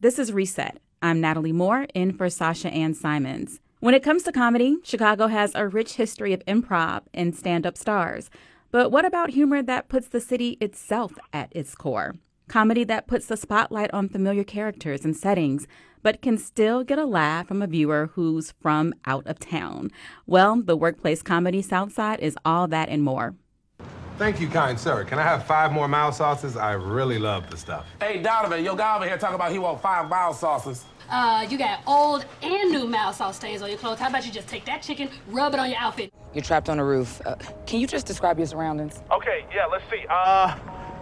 This 0.00 0.20
is 0.20 0.32
Reset. 0.32 0.78
I'm 1.02 1.20
Natalie 1.20 1.50
Moore, 1.50 1.88
in 1.92 2.12
for 2.12 2.30
Sasha 2.30 2.68
Ann 2.68 2.94
Simons. 2.94 3.58
When 3.80 3.94
it 3.94 4.04
comes 4.04 4.22
to 4.22 4.30
comedy, 4.30 4.76
Chicago 4.84 5.26
has 5.26 5.50
a 5.56 5.66
rich 5.66 5.94
history 5.94 6.32
of 6.32 6.44
improv 6.46 7.02
and 7.12 7.34
stand 7.34 7.66
up 7.66 7.76
stars. 7.76 8.30
But 8.70 8.92
what 8.92 9.04
about 9.04 9.30
humor 9.30 9.60
that 9.60 9.88
puts 9.88 10.06
the 10.06 10.20
city 10.20 10.56
itself 10.60 11.14
at 11.32 11.48
its 11.50 11.74
core? 11.74 12.14
Comedy 12.46 12.84
that 12.84 13.08
puts 13.08 13.26
the 13.26 13.36
spotlight 13.36 13.92
on 13.92 14.08
familiar 14.08 14.44
characters 14.44 15.04
and 15.04 15.16
settings, 15.16 15.66
but 16.00 16.22
can 16.22 16.38
still 16.38 16.84
get 16.84 17.00
a 17.00 17.04
laugh 17.04 17.48
from 17.48 17.60
a 17.60 17.66
viewer 17.66 18.10
who's 18.14 18.52
from 18.62 18.94
out 19.04 19.26
of 19.26 19.40
town. 19.40 19.90
Well, 20.28 20.62
the 20.62 20.76
workplace 20.76 21.22
comedy 21.22 21.60
Southside 21.60 22.20
is 22.20 22.38
all 22.44 22.68
that 22.68 22.88
and 22.88 23.02
more. 23.02 23.34
Thank 24.18 24.40
you, 24.40 24.48
kind 24.48 24.78
sir. 24.78 25.04
Can 25.04 25.20
I 25.20 25.22
have 25.22 25.46
five 25.46 25.70
more 25.70 25.86
mild 25.86 26.12
sauces? 26.12 26.56
I 26.56 26.72
really 26.72 27.20
love 27.20 27.48
the 27.50 27.56
stuff. 27.56 27.86
Hey, 28.00 28.20
Donovan, 28.20 28.64
your 28.64 28.74
guy 28.74 28.96
over 28.96 29.06
here 29.06 29.16
talking 29.16 29.36
about 29.36 29.52
he 29.52 29.60
want 29.60 29.80
five 29.80 30.08
mild 30.08 30.34
sauces. 30.34 30.84
Uh, 31.08 31.46
you 31.48 31.56
got 31.56 31.80
old 31.86 32.26
and 32.42 32.72
new 32.72 32.88
mild 32.88 33.14
sauce 33.14 33.36
stains 33.36 33.62
on 33.62 33.68
your 33.68 33.78
clothes. 33.78 34.00
How 34.00 34.08
about 34.08 34.26
you 34.26 34.32
just 34.32 34.48
take 34.48 34.64
that 34.64 34.82
chicken, 34.82 35.08
rub 35.28 35.54
it 35.54 35.60
on 35.60 35.70
your 35.70 35.78
outfit? 35.78 36.12
You're 36.34 36.42
trapped 36.42 36.68
on 36.68 36.80
a 36.80 36.84
roof. 36.84 37.22
Uh, 37.24 37.36
can 37.64 37.78
you 37.78 37.86
just 37.86 38.06
describe 38.06 38.38
your 38.38 38.48
surroundings? 38.48 39.02
Okay, 39.12 39.46
yeah, 39.54 39.66
let's 39.66 39.88
see. 39.88 40.04
Uh, 40.10 40.58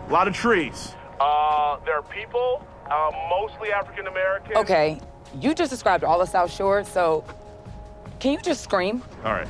a 0.06 0.12
lot 0.12 0.28
of 0.28 0.34
trees. 0.34 0.92
Uh, 1.18 1.78
there 1.86 1.94
are 1.94 2.02
people, 2.02 2.66
uh, 2.90 3.10
mostly 3.30 3.72
African 3.72 4.08
American. 4.08 4.58
Okay, 4.58 5.00
you 5.40 5.54
just 5.54 5.70
described 5.70 6.04
all 6.04 6.18
the 6.18 6.26
South 6.26 6.52
Shore, 6.52 6.84
so 6.84 7.24
can 8.20 8.32
you 8.32 8.40
just 8.42 8.62
scream? 8.62 9.02
All 9.24 9.32
right. 9.32 9.48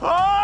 Ah! 0.00 0.37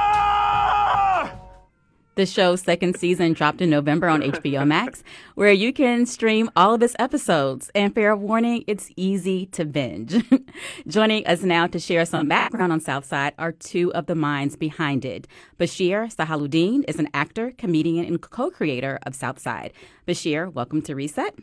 The 2.17 2.27
show's 2.27 2.61
second 2.61 2.97
season 2.97 3.33
dropped 3.33 3.61
in 3.61 3.71
November 3.71 4.09
on 4.09 4.23
HBO 4.23 4.65
Max, 4.65 5.03
where 5.35 5.51
you 5.51 5.73
can 5.73 6.07
stream 6.07 6.49
all 6.55 6.75
of 6.75 6.83
its 6.83 6.95
episodes. 6.97 7.73
And 7.75 7.93
fair 7.93 8.15
warning, 8.15 8.63
it's 8.69 8.89
easy 8.97 9.47
to 9.47 9.65
binge. 9.65 10.25
Joining 10.87 11.27
us 11.27 11.43
now 11.43 11.67
to 11.67 11.81
share 11.81 12.07
some 12.07 12.29
background 12.29 12.73
on 12.73 12.79
Southside 12.79 13.35
are 13.37 13.51
two 13.51 13.93
of 13.95 14.07
the 14.07 14.15
minds 14.15 14.55
behind 14.55 15.05
it. 15.05 15.27
Bashir 15.59 16.15
Salahuddin 16.15 16.85
is 16.87 17.01
an 17.01 17.09
actor, 17.13 17.51
comedian, 17.59 18.05
and 18.05 18.21
co 18.21 18.49
creator 18.49 19.01
of 19.05 19.17
Southside. 19.17 19.73
Bashir, 20.07 20.53
welcome 20.53 20.83
to 20.83 20.95
Reset. 20.95 21.35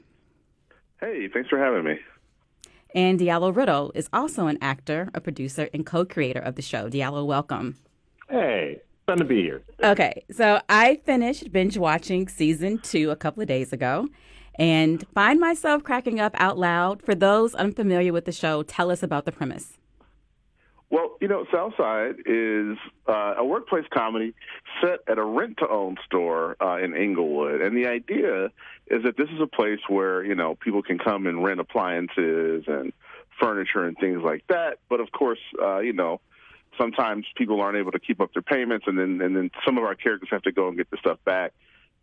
Hey, 1.01 1.27
thanks 1.33 1.49
for 1.49 1.57
having 1.57 1.83
me. 1.83 1.99
And 2.95 3.19
Diallo 3.19 3.53
Riddle 3.53 3.91
is 3.93 4.07
also 4.13 4.47
an 4.47 4.57
actor, 4.61 5.09
a 5.13 5.19
producer, 5.19 5.67
and 5.73 5.85
co 5.85 6.05
creator 6.05 6.39
of 6.39 6.55
the 6.55 6.61
show. 6.61 6.89
Diallo, 6.89 7.25
welcome. 7.25 7.75
Hey, 8.29 8.79
fun 9.05 9.17
to 9.17 9.25
be 9.25 9.41
here. 9.41 9.61
Okay, 9.83 10.23
so 10.31 10.61
I 10.69 10.99
finished 11.05 11.51
binge 11.51 11.77
watching 11.77 12.27
season 12.27 12.79
two 12.79 13.11
a 13.11 13.15
couple 13.15 13.41
of 13.41 13.47
days 13.47 13.73
ago 13.73 14.07
and 14.55 15.05
find 15.13 15.39
myself 15.39 15.83
cracking 15.83 16.19
up 16.19 16.33
out 16.35 16.57
loud. 16.57 17.01
For 17.01 17.15
those 17.15 17.55
unfamiliar 17.55 18.13
with 18.13 18.25
the 18.25 18.31
show, 18.31 18.63
tell 18.63 18.91
us 18.91 19.01
about 19.03 19.25
the 19.25 19.31
premise. 19.31 19.77
Well, 20.89 21.15
you 21.21 21.29
know, 21.29 21.45
Southside 21.53 22.15
is 22.25 22.77
uh, 23.07 23.35
a 23.37 23.45
workplace 23.45 23.85
comedy 23.93 24.33
set 24.81 24.99
at 25.07 25.17
a 25.17 25.23
rent 25.23 25.57
to 25.59 25.69
own 25.69 25.95
store 26.05 26.57
uh, 26.61 26.79
in 26.79 26.93
Englewood. 26.93 27.61
And 27.61 27.77
the 27.77 27.87
idea 27.87 28.47
is 28.87 29.03
that 29.03 29.15
this 29.15 29.29
is 29.29 29.39
a 29.41 29.47
place 29.47 29.79
where, 29.87 30.21
you 30.21 30.35
know, 30.35 30.55
people 30.55 30.83
can 30.83 30.99
come 30.99 31.27
and 31.27 31.41
rent 31.41 31.61
appliances 31.61 32.65
and 32.67 32.91
furniture 33.39 33.85
and 33.85 33.97
things 33.97 34.21
like 34.21 34.43
that. 34.49 34.79
But 34.89 34.99
of 34.99 35.13
course, 35.13 35.39
uh, 35.61 35.79
you 35.79 35.93
know, 35.93 36.19
sometimes 36.77 37.25
people 37.35 37.61
aren't 37.61 37.77
able 37.77 37.91
to 37.91 37.99
keep 37.99 38.21
up 38.21 38.33
their 38.33 38.41
payments, 38.41 38.85
and 38.87 38.97
then 38.97 39.21
and 39.21 39.35
then 39.35 39.51
some 39.65 39.77
of 39.77 39.83
our 39.83 39.95
characters 39.95 40.29
have 40.31 40.43
to 40.43 40.51
go 40.51 40.67
and 40.67 40.77
get 40.77 40.89
the 40.91 40.97
stuff 40.97 41.19
back. 41.25 41.53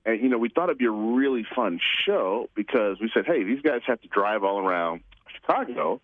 And 0.05 0.21
you 0.21 0.29
know, 0.29 0.39
we 0.39 0.49
thought 0.49 0.65
it'd 0.65 0.79
be 0.79 0.87
a 0.87 0.91
really 0.91 1.45
fun 1.55 1.81
show 2.07 2.49
because 2.55 2.99
we 3.01 3.11
said, 3.13 3.27
hey, 3.27 3.45
these 3.45 3.63
guys 3.63 3.81
have 3.87 4.01
to 4.03 4.09
drive 4.09 4.45
all 4.45 4.59
around 4.59 5.03
Chicago. 5.35 6.01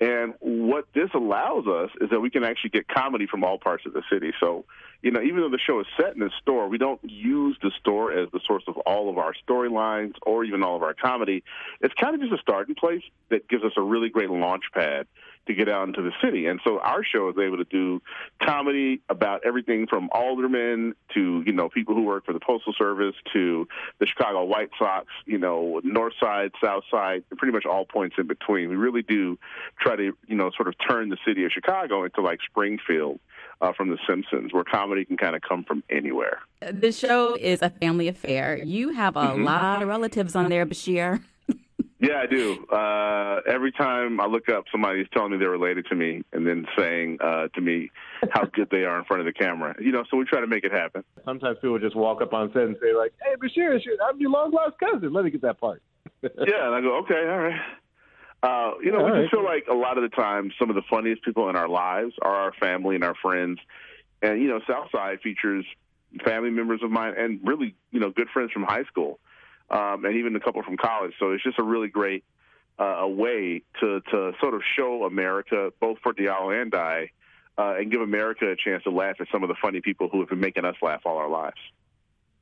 And 0.00 0.34
what 0.40 0.86
this 0.94 1.10
allows 1.14 1.68
us 1.68 1.90
is 2.00 2.10
that 2.10 2.18
we 2.18 2.28
can 2.28 2.42
actually 2.42 2.70
get 2.70 2.88
comedy 2.88 3.26
from 3.26 3.44
all 3.44 3.58
parts 3.58 3.86
of 3.86 3.92
the 3.92 4.02
city. 4.10 4.32
So, 4.40 4.64
you 5.00 5.12
know, 5.12 5.22
even 5.22 5.36
though 5.36 5.48
the 5.48 5.60
show 5.64 5.78
is 5.78 5.86
set 5.96 6.16
in 6.16 6.22
a 6.22 6.30
store, 6.40 6.66
we 6.66 6.76
don't 6.76 7.00
use 7.04 7.56
the 7.62 7.70
store 7.78 8.12
as 8.12 8.28
the 8.32 8.40
source 8.44 8.64
of 8.66 8.78
all 8.78 9.08
of 9.08 9.18
our 9.18 9.32
storylines 9.46 10.14
or 10.22 10.42
even 10.44 10.64
all 10.64 10.74
of 10.74 10.82
our 10.82 10.94
comedy. 10.94 11.44
It's 11.80 11.94
kind 11.94 12.16
of 12.16 12.20
just 12.20 12.32
a 12.32 12.42
starting 12.42 12.74
place 12.74 13.02
that 13.28 13.48
gives 13.48 13.62
us 13.62 13.72
a 13.76 13.82
really 13.82 14.08
great 14.08 14.30
launch 14.30 14.64
pad 14.74 15.06
to 15.46 15.54
get 15.54 15.68
out 15.68 15.88
into 15.88 16.02
the 16.02 16.12
city. 16.22 16.46
And 16.46 16.60
so 16.64 16.78
our 16.78 17.02
show 17.04 17.28
is 17.28 17.36
able 17.38 17.56
to 17.56 17.64
do 17.64 18.00
comedy 18.40 19.00
about 19.08 19.42
everything 19.44 19.86
from 19.86 20.08
aldermen 20.12 20.94
to, 21.14 21.42
you 21.44 21.52
know, 21.52 21.68
people 21.68 21.94
who 21.94 22.02
work 22.02 22.24
for 22.24 22.32
the 22.32 22.40
Postal 22.40 22.72
Service 22.78 23.16
to 23.32 23.66
the 23.98 24.06
Chicago 24.06 24.44
White 24.44 24.70
Sox, 24.78 25.06
you 25.26 25.38
know, 25.38 25.80
North 25.82 26.14
Side, 26.20 26.52
South 26.62 26.84
Side, 26.90 27.24
pretty 27.36 27.52
much 27.52 27.66
all 27.66 27.84
points 27.84 28.16
in 28.18 28.26
between. 28.26 28.68
We 28.68 28.76
really 28.76 29.02
do 29.02 29.38
try 29.80 29.96
to, 29.96 30.16
you 30.26 30.36
know, 30.36 30.50
sort 30.56 30.68
of 30.68 30.74
turn 30.88 31.08
the 31.08 31.18
city 31.26 31.44
of 31.44 31.50
Chicago 31.52 32.04
into 32.04 32.20
like 32.20 32.40
Springfield. 32.48 33.18
Uh, 33.60 33.72
from 33.72 33.90
The 33.90 33.98
Simpsons, 34.08 34.52
where 34.52 34.64
comedy 34.64 35.04
can 35.04 35.16
kind 35.16 35.36
of 35.36 35.42
come 35.42 35.62
from 35.62 35.84
anywhere. 35.88 36.40
The 36.68 36.90
show 36.90 37.36
is 37.36 37.62
a 37.62 37.70
family 37.70 38.08
affair. 38.08 38.58
You 38.58 38.88
have 38.88 39.14
a 39.14 39.20
mm-hmm. 39.20 39.44
lot 39.44 39.80
of 39.80 39.86
relatives 39.86 40.34
on 40.34 40.48
there, 40.48 40.66
Bashir. 40.66 41.22
Yeah, 42.02 42.20
I 42.20 42.26
do. 42.26 42.66
Uh, 42.66 43.42
every 43.46 43.70
time 43.70 44.20
I 44.20 44.26
look 44.26 44.48
up, 44.48 44.64
somebody's 44.72 45.06
telling 45.14 45.30
me 45.30 45.38
they're 45.38 45.48
related 45.48 45.86
to 45.86 45.94
me, 45.94 46.24
and 46.32 46.44
then 46.44 46.66
saying 46.76 47.18
uh, 47.20 47.46
to 47.54 47.60
me 47.60 47.92
how 48.30 48.44
good 48.44 48.70
they 48.72 48.84
are 48.84 48.98
in 48.98 49.04
front 49.04 49.20
of 49.20 49.26
the 49.26 49.32
camera. 49.32 49.76
You 49.80 49.92
know, 49.92 50.02
so 50.10 50.16
we 50.16 50.24
try 50.24 50.40
to 50.40 50.48
make 50.48 50.64
it 50.64 50.72
happen. 50.72 51.04
Sometimes 51.24 51.58
people 51.62 51.78
just 51.78 51.94
walk 51.94 52.20
up 52.20 52.32
on 52.32 52.52
set 52.52 52.64
and 52.64 52.76
say, 52.82 52.92
like, 52.92 53.12
"Hey, 53.22 53.36
Bashir, 53.36 53.78
I'm 54.02 54.20
your 54.20 54.30
long 54.30 54.50
lost 54.50 54.80
cousin. 54.80 55.12
Let 55.12 55.24
me 55.24 55.30
get 55.30 55.42
that 55.42 55.60
part." 55.60 55.80
yeah, 56.22 56.66
and 56.66 56.74
I 56.74 56.80
go, 56.80 56.96
"Okay, 57.04 57.14
all 57.14 57.38
right." 57.38 57.60
Uh, 58.42 58.72
you 58.82 58.90
know, 58.90 59.06
yeah, 59.06 59.12
we 59.12 59.20
just 59.20 59.30
feel 59.32 59.44
like 59.44 59.66
a 59.70 59.74
lot 59.74 59.96
of 59.96 60.02
the 60.02 60.08
time, 60.08 60.50
some 60.58 60.70
of 60.70 60.74
the 60.74 60.82
funniest 60.90 61.22
people 61.22 61.48
in 61.48 61.54
our 61.54 61.68
lives 61.68 62.14
are 62.20 62.34
our 62.34 62.52
family 62.54 62.96
and 62.96 63.04
our 63.04 63.14
friends. 63.14 63.60
And 64.22 64.42
you 64.42 64.48
know, 64.48 64.60
Southside 64.66 65.20
features 65.20 65.64
family 66.24 66.50
members 66.50 66.80
of 66.82 66.90
mine 66.90 67.14
and 67.16 67.38
really, 67.44 67.76
you 67.92 68.00
know, 68.00 68.10
good 68.10 68.28
friends 68.34 68.50
from 68.50 68.64
high 68.64 68.82
school 68.84 69.20
um, 69.72 70.04
and 70.04 70.16
even 70.16 70.36
a 70.36 70.40
couple 70.40 70.62
from 70.62 70.76
college. 70.76 71.14
So 71.18 71.32
it's 71.32 71.42
just 71.42 71.58
a 71.58 71.62
really 71.62 71.88
great 71.88 72.24
uh, 72.78 73.00
a 73.00 73.08
way 73.08 73.62
to 73.80 74.00
to 74.10 74.32
sort 74.40 74.54
of 74.54 74.62
show 74.76 75.04
America, 75.04 75.70
both 75.80 75.98
for 76.02 76.12
Diallo 76.12 76.60
and 76.60 76.74
I, 76.74 77.10
uh, 77.58 77.74
and 77.78 77.90
give 77.90 78.00
America 78.00 78.50
a 78.50 78.56
chance 78.56 78.82
to 78.84 78.90
laugh 78.90 79.16
at 79.20 79.26
some 79.32 79.42
of 79.42 79.48
the 79.48 79.56
funny 79.60 79.80
people 79.80 80.08
who 80.10 80.20
have 80.20 80.28
been 80.28 80.40
making 80.40 80.64
us 80.64 80.76
laugh 80.82 81.02
all 81.04 81.18
our 81.18 81.28
lives. 81.28 81.58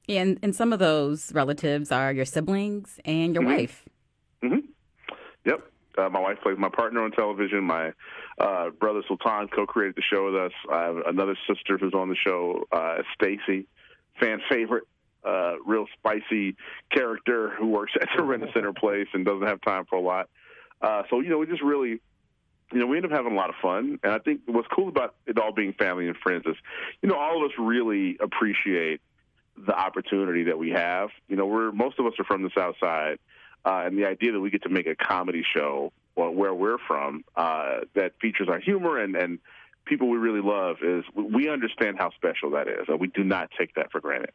And 0.08 0.38
and 0.42 0.54
some 0.54 0.72
of 0.72 0.78
those 0.78 1.32
relatives 1.32 1.92
are 1.92 2.12
your 2.12 2.24
siblings 2.24 2.98
and 3.04 3.34
your 3.34 3.44
mm-hmm. 3.44 3.56
wife. 3.56 3.84
Mm-hmm. 4.42 4.66
Yep. 5.44 5.66
Uh, 5.98 6.08
my 6.08 6.20
wife 6.20 6.38
plays 6.42 6.56
my 6.58 6.68
partner 6.68 7.02
on 7.02 7.10
television. 7.10 7.64
My 7.64 7.92
uh, 8.38 8.70
brother 8.70 9.02
Sultan 9.06 9.48
co-created 9.48 9.96
the 9.96 10.02
show 10.02 10.26
with 10.26 10.36
us. 10.36 10.52
I 10.72 10.82
have 10.84 10.96
another 11.06 11.36
sister 11.48 11.76
who's 11.78 11.94
on 11.94 12.08
the 12.08 12.16
show, 12.16 12.64
uh, 12.72 12.98
Stacy, 13.14 13.66
fan 14.18 14.40
favorite 14.48 14.84
uh, 15.24 15.54
real 15.64 15.86
spicy 15.98 16.56
character 16.92 17.50
who 17.50 17.68
works 17.68 17.92
at 18.00 18.08
the 18.16 18.22
rent 18.24 18.44
center 18.54 18.72
place 18.72 19.08
and 19.12 19.24
doesn't 19.24 19.46
have 19.46 19.60
time 19.60 19.84
for 19.86 19.96
a 19.96 20.00
lot. 20.00 20.28
Uh, 20.80 21.02
so 21.10 21.20
you 21.20 21.28
know, 21.28 21.38
we 21.38 21.46
just 21.46 21.62
really, 21.62 22.00
you 22.72 22.78
know, 22.78 22.86
we 22.86 22.96
end 22.96 23.06
up 23.06 23.12
having 23.12 23.32
a 23.32 23.36
lot 23.36 23.50
of 23.50 23.56
fun. 23.60 23.98
And 24.02 24.12
I 24.12 24.18
think 24.18 24.42
what's 24.46 24.68
cool 24.68 24.88
about 24.88 25.14
it 25.26 25.38
all 25.38 25.52
being 25.52 25.72
family 25.74 26.08
and 26.08 26.16
friends 26.16 26.44
is, 26.46 26.56
you 27.02 27.08
know, 27.08 27.16
all 27.16 27.44
of 27.44 27.50
us 27.50 27.56
really 27.58 28.16
appreciate 28.20 29.00
the 29.56 29.74
opportunity 29.74 30.44
that 30.44 30.58
we 30.58 30.70
have. 30.70 31.10
You 31.28 31.36
know, 31.36 31.46
we're 31.46 31.72
most 31.72 31.98
of 31.98 32.06
us 32.06 32.14
are 32.18 32.24
from 32.24 32.42
the 32.42 32.50
South 32.56 32.76
Side, 32.80 33.18
uh, 33.64 33.82
and 33.84 33.98
the 33.98 34.06
idea 34.06 34.32
that 34.32 34.40
we 34.40 34.50
get 34.50 34.62
to 34.62 34.70
make 34.70 34.86
a 34.86 34.94
comedy 34.94 35.44
show 35.54 35.92
where 36.14 36.52
we're 36.52 36.78
from 36.86 37.24
uh, 37.34 37.80
that 37.94 38.12
features 38.20 38.48
our 38.48 38.58
humor 38.58 38.98
and 38.98 39.16
and 39.16 39.38
people 39.86 40.08
we 40.08 40.18
really 40.18 40.42
love 40.42 40.76
is 40.82 41.04
we 41.14 41.48
understand 41.48 41.98
how 41.98 42.10
special 42.10 42.50
that 42.50 42.68
is. 42.68 42.86
we 42.98 43.08
do 43.08 43.24
not 43.24 43.50
take 43.58 43.74
that 43.74 43.90
for 43.90 44.00
granted. 44.00 44.30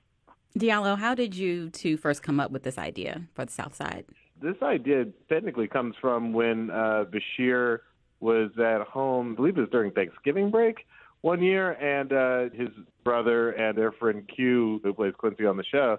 Diallo, 0.57 0.97
how 0.97 1.13
did 1.15 1.35
you 1.35 1.69
two 1.69 1.97
first 1.97 2.23
come 2.23 2.39
up 2.39 2.51
with 2.51 2.63
this 2.63 2.77
idea 2.77 3.23
for 3.33 3.43
the 3.43 3.51
South 3.51 3.75
Side? 3.75 4.05
This 4.41 4.55
idea 4.61 5.05
technically 5.27 5.67
comes 5.67 5.95
from 5.99 6.31
when 6.31 6.69
uh, 6.69 7.05
Bashir 7.05 7.79
was 8.21 8.51
at 8.57 8.81
home, 8.81 9.33
I 9.33 9.35
believe 9.35 9.57
it 9.57 9.61
was 9.61 9.69
during 9.69 9.91
Thanksgiving 9.91 10.49
break 10.51 10.85
one 11.21 11.43
year, 11.43 11.71
and 11.71 12.13
uh, 12.13 12.55
his 12.55 12.69
brother 13.03 13.51
and 13.51 13.77
their 13.77 13.91
friend 13.91 14.29
Q, 14.33 14.79
who 14.83 14.93
plays 14.93 15.13
Quincy 15.17 15.45
on 15.45 15.57
the 15.57 15.65
show, 15.65 15.97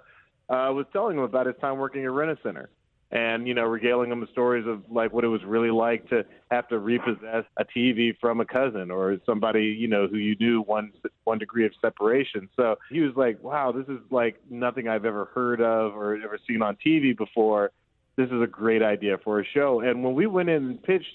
uh, 0.49 0.73
was 0.73 0.87
telling 0.93 1.19
him 1.19 1.25
about 1.25 1.47
his 1.47 1.57
time 1.61 1.77
working 1.77 2.05
at 2.05 2.11
Rent-A-Center 2.11 2.71
and 3.13 3.47
you 3.47 3.55
know 3.55 3.65
regaling 3.65 4.11
them 4.11 4.21
the 4.21 4.27
stories 4.33 4.67
of 4.67 4.83
like 4.91 5.13
what 5.13 5.25
it 5.25 5.29
was 5.29 5.43
really 5.45 5.71
like 5.71 6.09
to 6.09 6.25
have 6.51 6.67
to 6.69 6.79
repossess 6.79 7.45
a 7.57 7.65
TV 7.65 8.13
from 8.21 8.41
a 8.41 8.45
cousin 8.45 8.91
or 8.91 9.17
somebody 9.25 9.65
you 9.65 9.87
know 9.87 10.09
who 10.09 10.17
you 10.17 10.35
knew 10.41 10.63
one 10.63 10.93
one 11.25 11.39
degree 11.39 11.65
of 11.65 11.73
separation. 11.81 12.49
So 12.57 12.77
he 12.91 13.01
was 13.01 13.13
like, 13.17 13.43
"Wow, 13.43 13.73
this 13.73 13.87
is 13.87 14.01
like 14.11 14.41
nothing 14.51 14.89
I've 14.89 15.05
ever 15.05 15.27
heard 15.27 15.61
of 15.61 15.95
or 15.95 16.17
ever 16.17 16.39
seen 16.49 16.63
on 16.63 16.77
TV 16.85 17.17
before. 17.17 17.71
This 18.17 18.27
is 18.31 18.43
a 18.43 18.47
great 18.47 18.83
idea 18.83 19.19
for 19.23 19.41
a 19.41 19.45
show." 19.45 19.81
And 19.81 20.03
when 20.03 20.15
we 20.15 20.27
went 20.27 20.49
in 20.49 20.65
and 20.65 20.83
pitched 20.83 21.07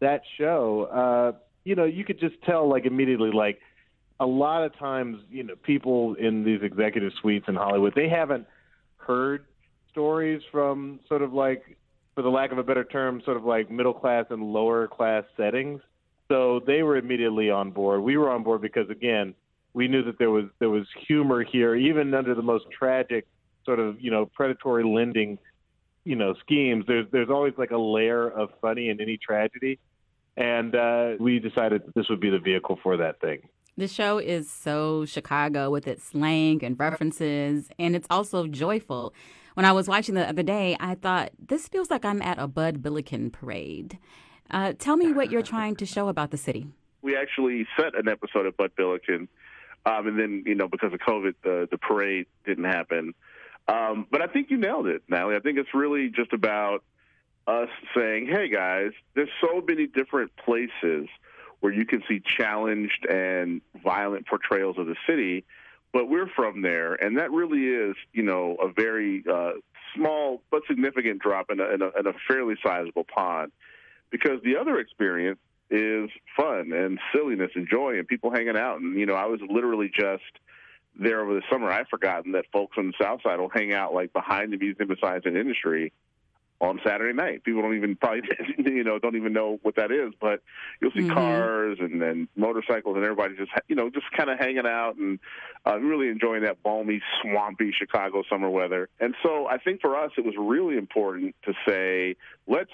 that 0.00 0.22
show, 0.38 0.84
uh, 0.84 1.38
you 1.64 1.76
know, 1.76 1.84
you 1.84 2.04
could 2.04 2.18
just 2.18 2.34
tell 2.42 2.68
like 2.68 2.84
immediately 2.84 3.30
like 3.30 3.60
a 4.20 4.26
lot 4.26 4.64
of 4.64 4.76
times, 4.76 5.18
you 5.30 5.44
know, 5.44 5.54
people 5.54 6.14
in 6.14 6.42
these 6.42 6.62
executive 6.62 7.12
suites 7.20 7.46
in 7.46 7.54
Hollywood, 7.54 7.92
they 7.94 8.08
haven't 8.08 8.46
heard 8.96 9.44
stories 9.98 10.40
from 10.52 11.00
sort 11.08 11.22
of 11.22 11.32
like 11.32 11.76
for 12.14 12.22
the 12.22 12.28
lack 12.28 12.52
of 12.52 12.58
a 12.58 12.62
better 12.62 12.84
term, 12.84 13.20
sort 13.24 13.36
of 13.36 13.44
like 13.44 13.68
middle 13.68 13.92
class 13.92 14.26
and 14.30 14.40
lower 14.52 14.86
class 14.86 15.24
settings. 15.36 15.80
So 16.28 16.60
they 16.64 16.84
were 16.84 16.96
immediately 16.96 17.50
on 17.50 17.72
board. 17.72 18.02
We 18.02 18.16
were 18.16 18.30
on 18.30 18.44
board 18.44 18.62
because 18.62 18.88
again, 18.90 19.34
we 19.74 19.88
knew 19.88 20.04
that 20.04 20.16
there 20.16 20.30
was 20.30 20.44
there 20.60 20.70
was 20.70 20.86
humor 21.08 21.42
here, 21.42 21.74
even 21.74 22.14
under 22.14 22.36
the 22.36 22.42
most 22.42 22.66
tragic 22.70 23.26
sort 23.64 23.80
of 23.80 24.00
you 24.00 24.12
know 24.12 24.26
predatory 24.26 24.84
lending, 24.84 25.36
you 26.04 26.14
know 26.14 26.32
schemes. 26.44 26.84
There's 26.86 27.06
there's 27.10 27.28
always 27.28 27.54
like 27.58 27.72
a 27.72 27.78
layer 27.78 28.30
of 28.30 28.50
funny 28.60 28.90
in 28.90 29.00
any 29.00 29.16
tragedy, 29.16 29.80
and 30.36 30.76
uh, 30.76 31.14
we 31.18 31.40
decided 31.40 31.82
this 31.96 32.08
would 32.08 32.20
be 32.20 32.30
the 32.30 32.38
vehicle 32.38 32.78
for 32.84 32.96
that 32.98 33.20
thing. 33.20 33.48
The 33.76 33.88
show 33.88 34.18
is 34.18 34.48
so 34.48 35.06
Chicago 35.06 35.70
with 35.70 35.88
its 35.88 36.04
slang 36.04 36.64
and 36.64 36.78
references, 36.78 37.68
and 37.80 37.96
it's 37.96 38.06
also 38.10 38.46
joyful. 38.46 39.12
When 39.58 39.64
I 39.64 39.72
was 39.72 39.88
watching 39.88 40.14
the 40.14 40.24
other 40.24 40.44
day, 40.44 40.76
I 40.78 40.94
thought, 40.94 41.32
this 41.48 41.66
feels 41.66 41.90
like 41.90 42.04
I'm 42.04 42.22
at 42.22 42.38
a 42.38 42.46
Bud 42.46 42.80
Billiken 42.80 43.28
parade. 43.28 43.98
Uh, 44.48 44.74
tell 44.78 44.96
me 44.96 45.12
what 45.12 45.32
you're 45.32 45.42
trying 45.42 45.74
to 45.74 45.84
show 45.84 46.06
about 46.06 46.30
the 46.30 46.36
city. 46.36 46.68
We 47.02 47.16
actually 47.16 47.66
set 47.76 47.98
an 47.98 48.06
episode 48.06 48.46
of 48.46 48.56
Bud 48.56 48.70
Billiken, 48.76 49.26
um, 49.84 50.06
and 50.06 50.16
then, 50.16 50.44
you 50.46 50.54
know, 50.54 50.68
because 50.68 50.92
of 50.92 51.00
COVID, 51.00 51.34
the, 51.42 51.66
the 51.68 51.76
parade 51.76 52.26
didn't 52.46 52.66
happen. 52.66 53.14
Um, 53.66 54.06
but 54.12 54.22
I 54.22 54.28
think 54.28 54.48
you 54.52 54.58
nailed 54.58 54.86
it, 54.86 55.02
Natalie. 55.08 55.34
I 55.34 55.40
think 55.40 55.58
it's 55.58 55.74
really 55.74 56.08
just 56.08 56.32
about 56.32 56.84
us 57.48 57.68
saying, 57.96 58.28
hey, 58.28 58.48
guys, 58.48 58.92
there's 59.16 59.28
so 59.40 59.60
many 59.66 59.88
different 59.88 60.30
places– 60.36 61.08
where 61.60 61.72
you 61.72 61.84
can 61.84 62.02
see 62.08 62.20
challenged 62.20 63.04
and 63.06 63.60
violent 63.82 64.26
portrayals 64.26 64.78
of 64.78 64.86
the 64.86 64.96
city. 65.06 65.44
But 65.92 66.08
we're 66.08 66.28
from 66.28 66.62
there, 66.62 66.94
and 66.94 67.16
that 67.18 67.30
really 67.30 67.64
is, 67.64 67.96
you 68.12 68.22
know, 68.22 68.56
a 68.62 68.70
very 68.70 69.24
uh, 69.30 69.52
small 69.94 70.42
but 70.50 70.62
significant 70.68 71.20
drop 71.20 71.50
in 71.50 71.60
a, 71.60 71.68
in, 71.70 71.82
a, 71.82 71.86
in 71.98 72.06
a 72.06 72.12
fairly 72.26 72.56
sizable 72.62 73.04
pond. 73.04 73.52
Because 74.10 74.40
the 74.42 74.56
other 74.56 74.78
experience 74.78 75.38
is 75.70 76.10
fun 76.36 76.72
and 76.72 76.98
silliness 77.14 77.50
and 77.54 77.68
joy 77.68 77.98
and 77.98 78.08
people 78.08 78.30
hanging 78.30 78.56
out. 78.56 78.80
And, 78.80 78.98
you 78.98 79.06
know, 79.06 79.14
I 79.14 79.26
was 79.26 79.40
literally 79.48 79.90
just 79.94 80.22
there 80.98 81.20
over 81.20 81.34
the 81.34 81.42
summer. 81.50 81.70
I've 81.70 81.88
forgotten 81.88 82.32
that 82.32 82.46
folks 82.52 82.76
on 82.78 82.88
the 82.88 82.94
South 83.00 83.20
Side 83.22 83.38
will 83.38 83.50
hang 83.50 83.72
out 83.72 83.92
like 83.94 84.12
behind 84.12 84.52
the 84.52 84.56
Museum 84.56 84.90
of 84.90 84.98
Science 85.00 85.24
and 85.26 85.36
Industry 85.36 85.92
on 86.60 86.80
Saturday 86.84 87.14
night. 87.14 87.44
People 87.44 87.62
don't 87.62 87.76
even 87.76 87.96
probably 87.96 88.22
you 88.58 88.84
know 88.84 88.98
don't 88.98 89.16
even 89.16 89.32
know 89.32 89.58
what 89.62 89.76
that 89.76 89.90
is, 89.90 90.12
but 90.20 90.42
you'll 90.80 90.90
see 90.92 91.00
mm-hmm. 91.00 91.14
cars 91.14 91.78
and 91.80 92.00
then 92.00 92.28
motorcycles 92.36 92.96
and 92.96 93.04
everybody 93.04 93.36
just 93.36 93.50
you 93.68 93.76
know 93.76 93.90
just 93.90 94.06
kind 94.16 94.30
of 94.30 94.38
hanging 94.38 94.66
out 94.66 94.96
and 94.96 95.18
uh, 95.66 95.78
really 95.78 96.08
enjoying 96.08 96.42
that 96.42 96.62
balmy, 96.62 97.00
swampy 97.22 97.72
Chicago 97.76 98.22
summer 98.28 98.50
weather. 98.50 98.88
And 99.00 99.14
so 99.22 99.46
I 99.46 99.58
think 99.58 99.80
for 99.80 99.96
us 99.96 100.12
it 100.16 100.24
was 100.24 100.34
really 100.38 100.76
important 100.76 101.34
to 101.44 101.54
say 101.66 102.16
let's 102.46 102.72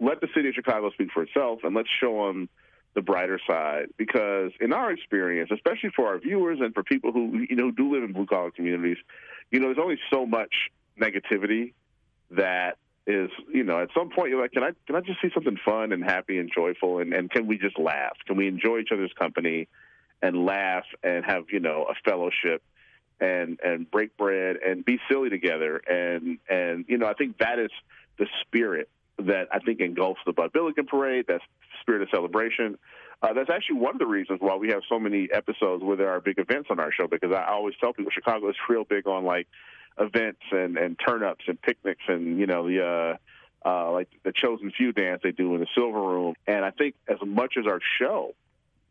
let 0.00 0.20
the 0.20 0.28
city 0.34 0.48
of 0.48 0.54
Chicago 0.54 0.90
speak 0.90 1.10
for 1.12 1.22
itself 1.22 1.60
and 1.62 1.74
let's 1.74 1.90
show 2.00 2.26
them 2.26 2.48
the 2.94 3.02
brighter 3.02 3.38
side 3.46 3.86
because 3.96 4.50
in 4.60 4.72
our 4.72 4.90
experience 4.90 5.50
especially 5.52 5.90
for 5.94 6.08
our 6.08 6.18
viewers 6.18 6.58
and 6.60 6.74
for 6.74 6.82
people 6.82 7.12
who 7.12 7.46
you 7.48 7.54
know 7.54 7.70
do 7.70 7.92
live 7.94 8.02
in 8.02 8.12
blue 8.12 8.26
collar 8.26 8.50
communities 8.50 8.96
you 9.52 9.60
know 9.60 9.66
there's 9.66 9.78
only 9.78 9.96
so 10.12 10.26
much 10.26 10.70
negativity 11.00 11.72
that 12.32 12.78
is 13.10 13.30
you 13.52 13.64
know 13.64 13.80
at 13.80 13.88
some 13.96 14.10
point 14.10 14.30
you're 14.30 14.40
like 14.40 14.52
can 14.52 14.62
i 14.62 14.70
can 14.86 14.94
i 14.94 15.00
just 15.00 15.20
see 15.20 15.30
something 15.34 15.58
fun 15.64 15.92
and 15.92 16.04
happy 16.04 16.38
and 16.38 16.50
joyful? 16.54 16.98
And 17.00 17.12
and 17.12 17.30
can 17.30 17.46
we 17.46 17.58
just 17.58 17.78
laugh? 17.78 18.16
Can 18.26 18.36
we 18.36 18.46
enjoy 18.46 18.78
each 18.78 18.90
other's 18.92 19.12
company 19.18 19.68
and 20.22 20.44
laugh 20.44 20.84
and 21.02 21.24
have 21.24 21.44
you 21.50 21.60
know 21.60 21.86
a 21.90 21.94
fellowship 22.08 22.62
and 23.20 23.58
and 23.62 23.90
break 23.90 24.16
bread 24.16 24.56
and 24.64 24.84
be 24.84 24.98
silly 25.10 25.30
together? 25.30 25.78
And 25.78 26.38
and 26.48 26.84
you 26.88 26.98
know 26.98 27.06
i 27.06 27.14
think 27.14 27.38
that 27.38 27.58
is 27.58 27.70
the 28.18 28.26
spirit 28.42 28.88
that 29.18 29.48
i 29.52 29.58
think 29.58 29.80
engulfs 29.80 30.20
the 30.24 30.32
bud 30.32 30.52
billiken 30.52 30.86
parade 30.86 31.26
that 31.28 31.40
spirit 31.80 32.02
of 32.02 32.08
celebration. 32.10 32.78
Uh, 33.22 33.34
that's 33.34 33.50
actually 33.50 33.76
one 33.76 33.94
of 33.94 33.98
the 33.98 34.06
reasons 34.06 34.38
why 34.40 34.56
we 34.56 34.68
have 34.68 34.80
so 34.88 34.98
many 34.98 35.28
episodes 35.32 35.82
where 35.84 35.96
there 35.96 36.08
are 36.10 36.20
big 36.20 36.38
events 36.38 36.68
on 36.70 36.80
our 36.80 36.90
show 36.90 37.06
because 37.06 37.32
I 37.32 37.50
always 37.50 37.74
tell 37.78 37.92
people 37.92 38.10
Chicago 38.14 38.48
is 38.48 38.56
real 38.68 38.84
big 38.84 39.06
on 39.06 39.24
like 39.24 39.46
events 40.00 40.40
and 40.50 40.76
and 40.78 40.98
turn-ups 41.06 41.44
and 41.46 41.60
picnics 41.60 42.02
and 42.08 42.38
you 42.38 42.46
know 42.46 42.66
the 42.66 42.82
uh 42.82 43.68
uh 43.68 43.92
like 43.92 44.08
the 44.24 44.32
chosen 44.32 44.72
few 44.74 44.92
dance 44.92 45.20
they 45.22 45.30
do 45.30 45.54
in 45.54 45.60
the 45.60 45.66
silver 45.74 46.00
room. 46.00 46.34
And 46.46 46.64
i 46.64 46.70
think 46.70 46.94
as 47.06 47.18
much 47.24 47.54
as 47.58 47.66
our 47.66 47.80
show 47.98 48.34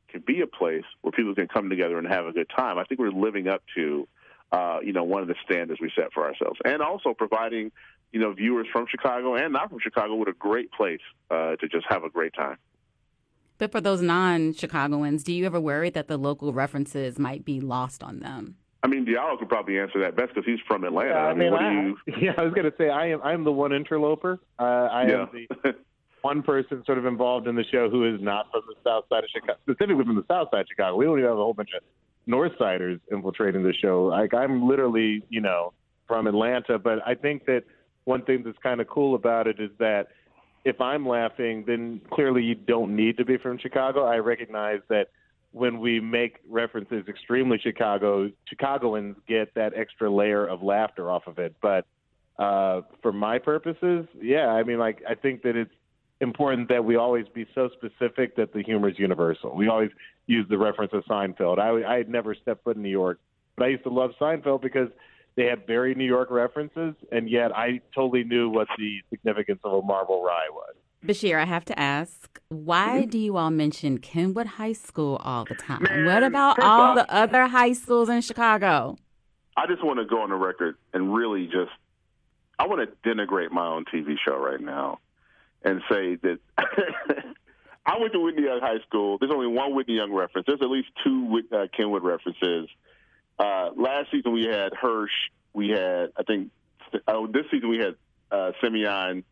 can 0.10 0.22
be 0.22 0.42
a 0.42 0.48
place 0.48 0.86
where 1.02 1.12
people 1.12 1.34
can 1.36 1.48
come 1.48 1.70
together 1.70 1.98
and 1.98 2.08
have 2.08 2.28
a 2.28 2.32
good 2.32 2.50
time 2.56 2.78
i 2.78 2.84
think 2.84 3.00
we're 3.00 3.10
living 3.10 3.48
up 3.48 3.64
to 3.76 4.08
uh 4.52 4.78
you 4.84 4.94
know 4.94 5.04
one 5.04 5.24
of 5.24 5.28
the 5.28 5.36
standards 5.44 5.82
we 5.82 5.92
set 5.96 6.14
for 6.14 6.26
ourselves. 6.26 6.60
And 6.64 6.82
also 6.82 7.14
providing 7.14 7.72
you 8.12 8.20
know 8.20 8.32
viewers 8.34 8.68
from 8.72 8.86
chicago 8.88 9.36
and 9.36 9.52
not 9.52 9.70
from 9.70 9.80
chicago 9.80 10.14
with 10.16 10.30
a 10.30 10.34
great 10.34 10.72
place 10.72 11.02
uh 11.32 11.56
to 11.56 11.68
just 11.68 11.88
have 11.90 12.04
a 12.04 12.10
great 12.10 12.34
time. 12.34 12.58
But 13.58 13.74
for 13.74 13.82
those 13.82 14.02
non-chicagoans 14.02 15.24
do 15.24 15.34
you 15.34 15.48
ever 15.48 15.60
worry 15.60 15.90
that 15.90 16.08
the 16.08 16.18
local 16.18 16.54
references 16.54 17.18
might 17.18 17.44
be 17.44 17.60
lost 17.60 18.04
on 18.04 18.20
them 18.20 18.59
I 18.82 18.88
mean, 18.88 19.06
Diallo 19.06 19.38
could 19.38 19.50
probably 19.50 19.78
answer 19.78 20.00
that 20.00 20.16
best 20.16 20.34
because 20.34 20.46
he's 20.46 20.60
from 20.68 20.84
Atlanta. 20.86 21.10
Yeah, 21.10 21.26
I, 21.26 21.34
mean, 21.34 21.52
what 21.52 21.62
I, 21.62 21.70
do 21.70 21.98
you? 22.08 22.14
Yeah, 22.22 22.34
I 22.38 22.44
was 22.44 22.54
going 22.54 22.70
to 22.70 22.78
say 22.78 22.90
I 22.90 23.08
am. 23.08 23.22
I'm 23.22 23.44
the 23.44 23.52
one 23.52 23.74
interloper. 23.74 24.40
Uh, 24.58 24.64
I 24.64 25.08
yeah. 25.08 25.22
am 25.22 25.30
the 25.64 25.76
one 26.22 26.42
person 26.42 26.84
sort 26.86 26.98
of 26.98 27.06
involved 27.06 27.48
in 27.48 27.56
the 27.56 27.66
show 27.72 27.90
who 27.90 28.14
is 28.14 28.22
not 28.22 28.52
from 28.52 28.62
the 28.68 28.76
South 28.90 29.06
Side 29.10 29.24
of 29.24 29.30
Chicago, 29.30 29.60
specifically 29.64 30.06
from 30.06 30.16
the 30.16 30.26
South 30.30 30.48
Side 30.52 30.62
of 30.62 30.68
Chicago. 30.70 30.96
We 30.96 31.06
don't 31.06 31.18
even 31.18 31.30
have 31.30 31.38
a 31.38 31.42
whole 31.42 31.54
bunch 31.54 31.72
of 31.76 31.84
North 32.26 32.54
Siders 32.58 33.00
infiltrating 33.12 33.64
the 33.64 33.74
show. 33.74 34.06
Like 34.06 34.34
I'm 34.34 34.68
literally, 34.68 35.24
you 35.30 35.42
know, 35.42 35.74
from 36.08 36.28
Atlanta. 36.28 36.80
But 36.80 37.00
I 37.06 37.16
think 37.16 37.46
that 37.46 37.64
one 38.06 38.24
thing 38.24 38.44
that's 38.44 38.58
kind 38.64 38.80
of 38.80 38.88
cool 38.88 39.16
about 39.16 39.48
it 39.48 39.60
is 39.60 39.72
that 39.80 40.08
if 40.66 40.80
I'm 40.80 41.08
laughing, 41.08 41.64
then 41.68 42.02
clearly 42.12 42.44
you 42.44 42.56
don't 42.56 42.96
need 42.96 43.18
to 43.18 43.26
be 43.26 43.38
from 43.38 43.58
Chicago. 43.58 44.06
I 44.06 44.18
recognize 44.18 44.80
that 44.90 45.08
when 45.52 45.80
we 45.80 46.00
make 46.00 46.38
references 46.48 47.08
extremely 47.08 47.58
Chicago, 47.58 48.30
Chicagoans 48.48 49.16
get 49.28 49.54
that 49.56 49.74
extra 49.76 50.10
layer 50.12 50.46
of 50.46 50.62
laughter 50.62 51.10
off 51.10 51.28
of 51.28 51.40
it. 51.40 51.56
But 51.62 51.86
uh, 52.38 52.82
for 53.02 53.12
my 53.12 53.40
purposes, 53.40 54.06
yeah, 54.22 54.48
I 54.48 54.64
mean, 54.64 54.78
like 54.78 55.02
I 55.10 55.16
think 55.16 55.42
that 55.44 55.56
it's 55.56 55.74
important 56.22 56.70
that 56.70 56.84
we 56.84 56.96
always 56.96 57.26
be 57.34 57.46
so 57.56 57.70
specific 57.74 58.36
that 58.36 58.54
the 58.54 58.62
humor 58.62 58.90
is 58.90 59.00
universal. 59.00 59.56
We 59.56 59.68
always 59.68 59.92
use 60.28 60.46
the 60.50 60.58
reference 60.58 60.92
of 60.94 61.04
Seinfeld. 61.06 61.60
I, 61.60 61.94
I 61.94 61.98
had 61.98 62.10
never 62.10 62.36
stepped 62.36 62.64
foot 62.64 62.76
in 62.76 62.84
New 62.84 62.90
York, 62.90 63.20
but 63.56 63.66
I 63.66 63.70
used 63.70 63.84
to 63.84 63.90
love 63.90 64.12
Seinfeld 64.20 64.62
because 64.62 64.90
they 65.36 65.46
had 65.46 65.66
very 65.66 65.96
New 65.96 66.06
York 66.06 66.30
references, 66.32 66.94
and 67.12 67.30
yet 67.30 67.56
I 67.56 67.82
totally 67.96 68.24
knew 68.24 68.50
what 68.50 68.68
the 68.78 69.02
significance 69.10 69.62
of 69.64 69.74
a 69.74 69.82
Marble 69.82 70.24
Rye 70.24 70.50
was. 70.52 70.76
Bashir, 71.06 71.40
I 71.40 71.46
have 71.46 71.64
to 71.66 71.80
ask, 71.80 72.40
why 72.50 73.06
do 73.06 73.18
you 73.18 73.38
all 73.38 73.52
mention 73.52 74.00
Kenwood 74.00 74.46
High 74.46 74.74
School 74.74 75.16
all 75.24 75.46
the 75.46 75.56
time? 75.56 75.84
Man, 75.84 76.06
what 76.06 76.24
about 76.24 76.60
all 76.60 76.82
off, 76.82 76.96
the 76.96 77.14
other 77.14 77.48
high 77.48 77.74
schools 77.74 78.10
in 78.10 78.22
Chicago? 78.22 78.98
I 79.56 79.66
just 79.68 79.84
want 79.84 80.00
to 80.00 80.06
go 80.06 80.22
on 80.22 80.30
the 80.30 80.36
record 80.36 80.76
and 80.94 81.14
really 81.14 81.46
just, 81.46 81.72
I 82.58 82.68
want 82.68 82.82
to 82.82 83.10
denigrate 83.10 83.52
my 83.52 83.66
own 83.66 83.86
TV 83.86 84.16
show 84.26 84.38
right 84.38 84.60
now 84.60 85.00
and 85.64 85.82
say 85.90 86.16
that 86.16 86.40
I 87.86 87.98
went 87.98 88.12
to 88.14 88.20
Whitney 88.20 88.44
Young 88.44 88.60
High 88.60 88.80
School. 88.88 89.18
There's 89.20 89.32
only 89.32 89.48
one 89.48 89.74
Whitney 89.76 89.96
Young 89.96 90.12
reference. 90.12 90.48
There's 90.48 90.62
at 90.62 90.70
least 90.70 90.90
two 91.04 91.42
uh, 91.52 91.68
Kenwood 91.76 92.04
references. 92.04 92.68
Uh, 93.38 93.70
last 93.78 94.12
season 94.12 94.34
we 94.34 94.46
had 94.46 94.74
Hirsch. 94.74 95.12
We 95.54 95.70
had, 95.70 96.12
I 96.18 96.24
think, 96.24 96.52
uh, 97.08 97.26
this 97.32 97.46
season 97.52 97.70
we 97.70 97.78
had 97.78 97.96
uh, 98.32 98.52
Simeon 98.62 99.24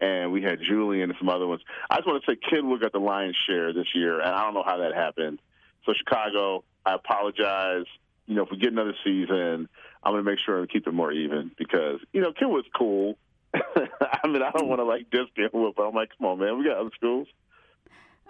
and 0.00 0.32
we 0.32 0.42
had 0.42 0.60
Julian 0.60 1.10
and 1.10 1.18
some 1.18 1.28
other 1.28 1.46
ones. 1.46 1.62
I 1.90 1.96
just 1.96 2.06
want 2.06 2.22
to 2.24 2.30
say 2.30 2.38
Kenwood 2.50 2.80
got 2.80 2.92
the 2.92 2.98
lion's 2.98 3.36
share 3.46 3.72
this 3.72 3.88
year, 3.94 4.20
and 4.20 4.34
I 4.34 4.44
don't 4.44 4.54
know 4.54 4.64
how 4.64 4.78
that 4.78 4.94
happened. 4.94 5.40
So 5.84 5.92
Chicago, 5.92 6.64
I 6.84 6.94
apologize. 6.94 7.86
You 8.26 8.34
know, 8.34 8.42
if 8.42 8.50
we 8.50 8.58
get 8.58 8.72
another 8.72 8.94
season, 9.04 9.68
I'm 10.02 10.12
going 10.12 10.24
to 10.24 10.30
make 10.30 10.38
sure 10.44 10.58
and 10.58 10.70
keep 10.70 10.86
it 10.86 10.92
more 10.92 11.12
even 11.12 11.50
because 11.56 12.00
you 12.12 12.20
know 12.20 12.32
Kenwood's 12.32 12.68
cool. 12.76 13.16
I 13.54 14.26
mean, 14.26 14.42
I 14.42 14.50
don't 14.50 14.68
want 14.68 14.80
to 14.80 14.84
like 14.84 15.10
diss 15.10 15.26
Kenwood, 15.34 15.74
but 15.76 15.84
I'm 15.84 15.94
like, 15.94 16.10
come 16.16 16.26
on, 16.26 16.38
man, 16.38 16.58
we 16.58 16.64
got 16.64 16.76
other 16.76 16.90
schools. 16.94 17.26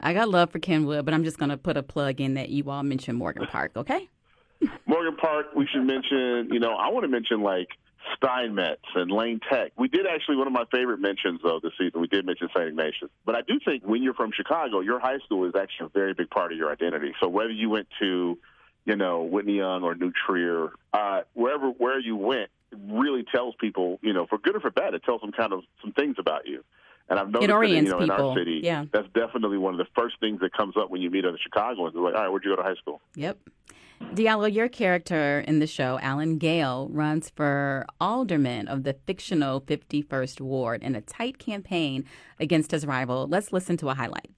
I 0.01 0.15
got 0.15 0.29
love 0.29 0.51
for 0.51 0.61
Kenwood, 0.61 1.05
but 1.05 1.13
I'm 1.13 1.25
just 1.25 1.39
going 1.39 1.49
to 1.49 1.57
put 1.57 1.77
a 1.77 1.83
plug 1.83 2.21
in 2.21 2.35
that 2.35 2.51
you 2.51 2.71
all 2.71 2.85
mentioned 2.85 3.19
Morgan 3.19 3.47
Park, 3.47 3.73
okay? 3.77 4.09
Morgan 4.87 5.17
Park, 5.17 5.47
we 5.57 5.67
should 5.67 5.85
mention. 5.85 6.51
You 6.53 6.61
know, 6.61 6.75
I 6.75 6.91
want 6.91 7.03
to 7.05 7.09
mention 7.09 7.43
like 7.43 7.69
Steinmetz 8.17 8.83
and 8.95 9.11
Lane 9.11 9.41
Tech. 9.51 9.73
We 9.77 9.89
did 9.89 10.07
actually 10.07 10.37
one 10.37 10.47
of 10.47 10.53
my 10.53 10.65
favorite 10.71 11.01
mentions 11.01 11.41
though 11.43 11.61
this 11.63 11.73
season. 11.79 12.01
We 12.01 12.07
did 12.07 12.27
mention 12.27 12.49
St. 12.55 12.69
Ignatius, 12.69 13.11
but 13.25 13.35
I 13.35 13.43
do 13.43 13.59
think 13.65 13.85
when 13.85 14.03
you're 14.03 14.15
from 14.15 14.33
Chicago, 14.33 14.81
your 14.81 14.99
high 14.99 15.19
school 15.25 15.47
is 15.47 15.55
actually 15.55 15.87
a 15.87 15.89
very 15.91 16.15
big 16.15 16.31
part 16.31 16.53
of 16.53 16.59
your 16.59 16.71
identity. 16.71 17.13
So 17.21 17.29
whether 17.29 17.51
you 17.51 17.71
went 17.71 17.89
to, 18.01 18.39
you 18.85 18.97
know, 18.97 19.23
Whitney 19.23 19.57
Young 19.57 19.83
or 19.83 19.95
New 19.95 20.13
Trier, 20.13 20.71
uh, 20.93 21.23
wherever 21.35 21.71
where 21.71 21.99
you 21.99 22.17
went, 22.17 22.51
really 22.89 23.25
tells 23.25 23.55
people, 23.57 23.99
you 24.03 24.13
know, 24.13 24.27
for 24.27 24.39
good 24.39 24.57
or 24.57 24.61
for 24.61 24.71
bad, 24.71 24.95
it 24.95 25.03
tells 25.05 25.21
them 25.21 25.33
kind 25.33 25.53
of 25.53 25.63
some 25.83 25.93
things 25.93 26.17
about 26.19 26.47
you. 26.47 26.65
And 27.11 27.19
I've 27.19 27.29
noticed 27.31 27.49
It 27.49 27.53
orients 27.53 27.91
that, 27.91 28.01
you 28.01 28.07
know, 28.07 28.13
in 28.13 28.19
people. 28.19 28.31
our 28.31 28.37
city, 28.37 28.61
Yeah. 28.63 28.85
that's 28.93 29.09
definitely 29.15 29.57
one 29.59 29.73
of 29.75 29.79
the 29.79 29.87
first 29.97 30.21
things 30.21 30.41
that 30.41 30.53
comes 30.53 30.77
up 30.77 30.91
when 30.91 31.01
you 31.01 31.11
meet 31.11 31.25
other 31.25 31.39
Chicagoans. 31.43 31.95
They're 31.95 32.03
like, 32.03 32.15
all 32.15 32.23
right, 32.23 32.29
where'd 32.29 32.45
you 32.45 32.51
go 32.55 32.57
to 32.57 32.63
high 32.63 32.75
school? 32.75 33.01
Yep. 33.15 33.39
Diallo, 34.15 34.53
your 34.53 34.69
character 34.69 35.41
in 35.41 35.59
the 35.59 35.67
show, 35.67 35.99
Alan 36.01 36.39
Gale, 36.39 36.89
runs 36.93 37.31
for 37.31 37.85
alderman 38.01 38.69
of 38.69 38.85
the 38.85 38.95
fictional 39.07 39.61
51st 39.61 40.41
Ward 40.41 40.83
in 40.85 40.95
a 40.95 41.01
tight 41.01 41.39
campaign 41.39 42.05
against 42.39 42.71
his 42.71 42.87
rival. 42.87 43.27
Let's 43.27 43.53
listen 43.53 43.77
to 43.79 43.89
a 43.89 43.95
highlight. 43.95 44.31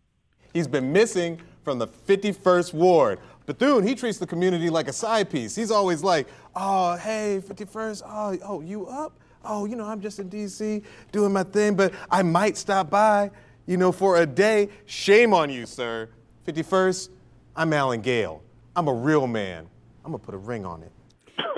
He's 0.55 0.67
been 0.67 0.93
missing 0.93 1.41
from 1.63 1.79
the 1.79 1.87
51st 1.87 2.73
Ward. 2.73 3.19
Bethune, 3.47 3.87
he 3.87 3.95
treats 3.95 4.19
the 4.19 4.27
community 4.27 4.71
like 4.71 4.89
a 4.89 4.93
side 4.93 5.29
piece. 5.29 5.55
He's 5.55 5.71
always 5.71 6.03
like, 6.03 6.27
oh, 6.57 6.97
hey, 6.97 7.43
51st, 7.47 8.03
oh, 8.07 8.39
oh, 8.45 8.61
you 8.63 8.87
up? 8.87 9.19
Oh, 9.45 9.65
you 9.65 9.77
know, 9.77 9.87
I'm 9.87 10.01
just 10.01 10.19
in 10.19 10.29
D.C. 10.29 10.83
doing 11.13 11.33
my 11.33 11.43
thing, 11.43 11.75
but 11.75 11.95
I 12.11 12.23
might 12.23 12.57
stop 12.57 12.91
by, 12.91 13.31
you 13.67 13.77
know, 13.77 13.91
for 13.93 14.19
a 14.19 14.27
day. 14.27 14.69
Shame 14.87 15.33
on 15.33 15.49
you, 15.51 15.65
sir. 15.67 16.09
51st, 16.47 17.09
I'm 17.57 17.73
Alan 17.73 18.01
Gale. 18.01 18.43
I'm 18.77 18.89
a 18.89 18.93
real 18.95 19.27
man. 19.27 19.67
I'm 20.05 20.13
gonna 20.13 20.23
put 20.23 20.35
a 20.35 20.39
ring 20.39 20.65
on 20.65 20.83
it. 20.83 20.93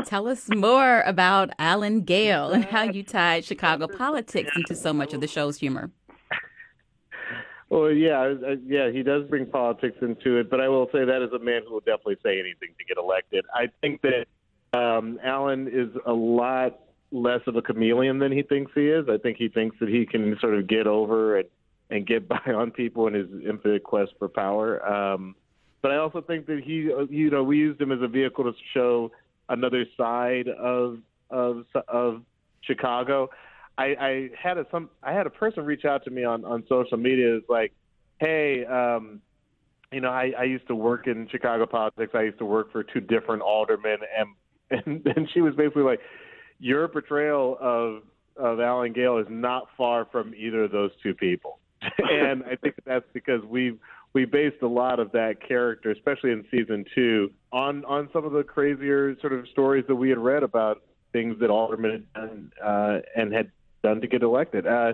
Tell 0.06 0.26
us 0.28 0.48
more 0.48 1.02
about 1.02 1.50
Alan 1.58 2.02
Gale 2.02 2.50
and 2.50 2.64
how 2.64 2.82
you 2.82 3.02
tied 3.02 3.44
Chicago 3.44 3.86
politics 3.86 4.50
into 4.56 4.74
so 4.74 4.92
much 4.92 5.12
of 5.12 5.20
the 5.20 5.28
show's 5.28 5.58
humor. 5.58 5.90
Well, 7.68 7.90
yeah, 7.90 8.18
I- 8.20 8.50
I- 8.52 8.58
yeah, 8.66 8.90
he 8.90 9.02
does 9.02 9.24
bring 9.28 9.46
politics 9.46 9.96
into 10.02 10.36
it, 10.38 10.50
but 10.50 10.60
I 10.60 10.68
will 10.68 10.88
say 10.92 11.04
that 11.04 11.22
is 11.22 11.32
a 11.32 11.38
man 11.38 11.62
who 11.66 11.74
will 11.74 11.80
definitely 11.80 12.18
say 12.22 12.38
anything 12.38 12.74
to 12.78 12.84
get 12.84 12.98
elected. 12.98 13.44
I 13.54 13.68
think 13.80 14.02
that 14.02 14.26
um, 14.78 15.18
Alan 15.22 15.68
is 15.68 15.88
a 16.04 16.12
lot 16.12 16.78
less 17.12 17.40
of 17.46 17.56
a 17.56 17.62
chameleon 17.62 18.18
than 18.18 18.32
he 18.32 18.42
thinks 18.42 18.72
he 18.74 18.88
is. 18.88 19.06
I 19.08 19.18
think 19.18 19.36
he 19.36 19.48
thinks 19.48 19.76
that 19.80 19.88
he 19.88 20.06
can 20.06 20.36
sort 20.40 20.54
of 20.54 20.66
get 20.66 20.86
over 20.86 21.38
and 21.38 21.48
and 21.90 22.06
get 22.06 22.26
by 22.28 22.40
on 22.46 22.70
people 22.70 23.06
in 23.06 23.14
his 23.14 23.28
infinite 23.46 23.84
quest 23.84 24.12
for 24.18 24.28
power. 24.28 24.84
Um, 24.86 25.36
but 25.82 25.90
I 25.90 25.96
also 25.96 26.20
think 26.20 26.46
that 26.46 26.62
he, 26.64 26.90
uh, 26.92 27.04
you 27.10 27.30
know, 27.30 27.42
we 27.42 27.58
used 27.58 27.80
him 27.80 27.92
as 27.92 27.98
a 28.02 28.08
vehicle 28.08 28.44
to 28.44 28.52
show 28.72 29.10
another 29.48 29.84
side 29.96 30.48
of 30.48 30.98
of 31.30 31.64
of 31.88 32.22
Chicago. 32.62 33.28
I, 33.78 33.84
I 33.84 34.30
had 34.40 34.58
a 34.58 34.66
some 34.70 34.90
I 35.02 35.12
had 35.12 35.26
a 35.26 35.30
person 35.30 35.64
reach 35.64 35.84
out 35.84 36.04
to 36.04 36.10
me 36.10 36.24
on 36.24 36.44
on 36.44 36.64
social 36.68 36.96
media. 36.96 37.36
It's 37.36 37.48
like, 37.48 37.72
hey, 38.20 38.64
um, 38.64 39.20
you 39.92 40.00
know, 40.00 40.10
I, 40.10 40.32
I 40.38 40.44
used 40.44 40.66
to 40.68 40.74
work 40.74 41.06
in 41.06 41.28
Chicago 41.30 41.66
politics. 41.66 42.12
I 42.14 42.22
used 42.22 42.38
to 42.38 42.44
work 42.44 42.72
for 42.72 42.82
two 42.82 43.00
different 43.00 43.42
aldermen, 43.42 43.98
and 44.16 44.28
and, 44.86 45.06
and 45.16 45.28
she 45.34 45.40
was 45.40 45.54
basically 45.54 45.82
like, 45.82 46.00
your 46.62 46.86
portrayal 46.88 47.58
of 47.60 48.02
of 48.36 48.60
Alan 48.60 48.92
Gale 48.92 49.18
is 49.18 49.26
not 49.28 49.68
far 49.76 50.06
from 50.06 50.32
either 50.34 50.64
of 50.64 50.70
those 50.70 50.90
two 51.02 51.12
people. 51.12 51.58
and 51.98 52.44
I 52.44 52.56
think 52.56 52.76
that's 52.86 53.04
because 53.12 53.42
we've 53.44 53.78
we 54.14 54.24
based 54.24 54.62
a 54.62 54.68
lot 54.68 55.00
of 55.00 55.10
that 55.12 55.46
character, 55.46 55.90
especially 55.90 56.30
in 56.30 56.44
season 56.50 56.84
two, 56.94 57.32
on 57.52 57.84
on 57.84 58.08
some 58.12 58.24
of 58.24 58.32
the 58.32 58.44
crazier 58.44 59.18
sort 59.20 59.32
of 59.32 59.48
stories 59.48 59.84
that 59.88 59.96
we 59.96 60.08
had 60.08 60.18
read 60.18 60.44
about 60.44 60.82
things 61.12 61.38
that 61.40 61.50
aldermen 61.50 61.90
had 61.90 62.12
done 62.14 62.52
uh, 62.64 62.98
and 63.16 63.32
had 63.32 63.50
done 63.82 64.00
to 64.00 64.06
get 64.06 64.22
elected. 64.22 64.66
Uh, 64.66 64.92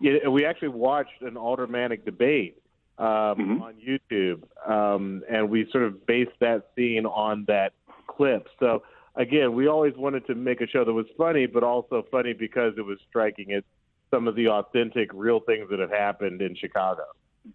yeah, 0.00 0.28
we 0.28 0.46
actually 0.46 0.68
watched 0.68 1.20
an 1.22 1.36
aldermanic 1.36 2.04
debate 2.04 2.62
um, 2.98 3.62
on 3.62 3.74
YouTube, 3.74 4.42
um, 4.66 5.22
and 5.28 5.50
we 5.50 5.68
sort 5.72 5.84
of 5.84 6.06
based 6.06 6.30
that 6.38 6.68
scene 6.76 7.04
on 7.04 7.44
that 7.48 7.72
clip. 8.06 8.46
So 8.60 8.82
again, 9.14 9.54
we 9.54 9.66
always 9.66 9.94
wanted 9.96 10.26
to 10.26 10.34
make 10.34 10.60
a 10.60 10.66
show 10.66 10.84
that 10.84 10.92
was 10.92 11.06
funny, 11.16 11.46
but 11.46 11.62
also 11.62 12.04
funny 12.10 12.32
because 12.32 12.74
it 12.76 12.82
was 12.82 12.98
striking 13.08 13.52
at 13.52 13.64
some 14.10 14.26
of 14.28 14.34
the 14.34 14.48
authentic, 14.48 15.10
real 15.12 15.40
things 15.40 15.68
that 15.70 15.78
have 15.78 15.90
happened 15.90 16.42
in 16.42 16.56
Chicago. 16.56 17.04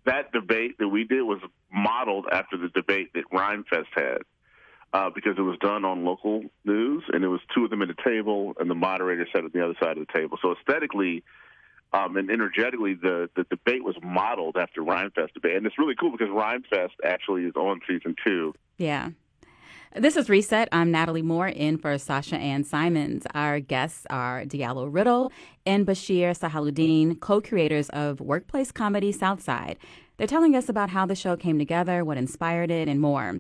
that 0.05 0.31
debate 0.31 0.77
that 0.79 0.87
we 0.87 1.03
did 1.03 1.21
was 1.21 1.39
modeled 1.71 2.25
after 2.31 2.57
the 2.57 2.69
debate 2.69 3.13
that 3.13 3.23
Rhymefest 3.31 3.87
had. 3.93 4.19
Uh, 4.93 5.09
because 5.13 5.37
it 5.37 5.41
was 5.41 5.57
done 5.59 5.83
on 5.83 6.05
local 6.05 6.41
news, 6.63 7.03
and 7.11 7.21
it 7.21 7.27
was 7.27 7.41
two 7.53 7.65
of 7.65 7.69
them 7.69 7.81
at 7.81 7.89
the 7.89 8.01
table, 8.01 8.53
and 8.57 8.69
the 8.69 8.75
moderator 8.75 9.27
sat 9.35 9.43
at 9.43 9.51
the 9.51 9.61
other 9.61 9.73
side 9.83 9.97
of 9.97 10.07
the 10.07 10.13
table. 10.13 10.37
So 10.41 10.55
aesthetically 10.57 11.21
um, 11.95 12.17
and 12.17 12.29
energetically, 12.29 12.93
the, 12.93 13.29
the 13.35 13.43
debate 13.49 13.83
was 13.83 13.95
modeled 14.01 14.57
after 14.57 14.81
Rhymefest 14.81 15.33
debate, 15.33 15.55
and 15.55 15.65
it's 15.65 15.77
really 15.77 15.95
cool 15.95 16.11
because 16.11 16.29
Rhymefest 16.29 16.91
actually 17.03 17.43
is 17.43 17.55
on 17.55 17.81
season 17.87 18.15
two. 18.25 18.53
Yeah. 18.77 19.09
This 19.97 20.17
is 20.17 20.29
Reset. 20.29 20.67
I'm 20.73 20.91
Natalie 20.91 21.21
Moore 21.21 21.47
in 21.47 21.77
for 21.77 21.97
Sasha 21.97 22.35
Ann 22.35 22.65
Simons. 22.65 23.25
Our 23.33 23.61
guests 23.61 24.05
are 24.09 24.43
Diallo 24.43 24.93
Riddle 24.93 25.31
and 25.65 25.87
Bashir 25.87 26.37
Salahuddin, 26.37 27.21
co 27.21 27.39
creators 27.39 27.87
of 27.91 28.19
workplace 28.19 28.73
comedy 28.73 29.13
Southside. 29.13 29.77
They're 30.17 30.27
telling 30.27 30.53
us 30.53 30.67
about 30.67 30.89
how 30.89 31.05
the 31.05 31.15
show 31.15 31.37
came 31.37 31.57
together, 31.57 32.03
what 32.03 32.17
inspired 32.17 32.71
it, 32.71 32.89
and 32.89 32.99
more. 32.99 33.39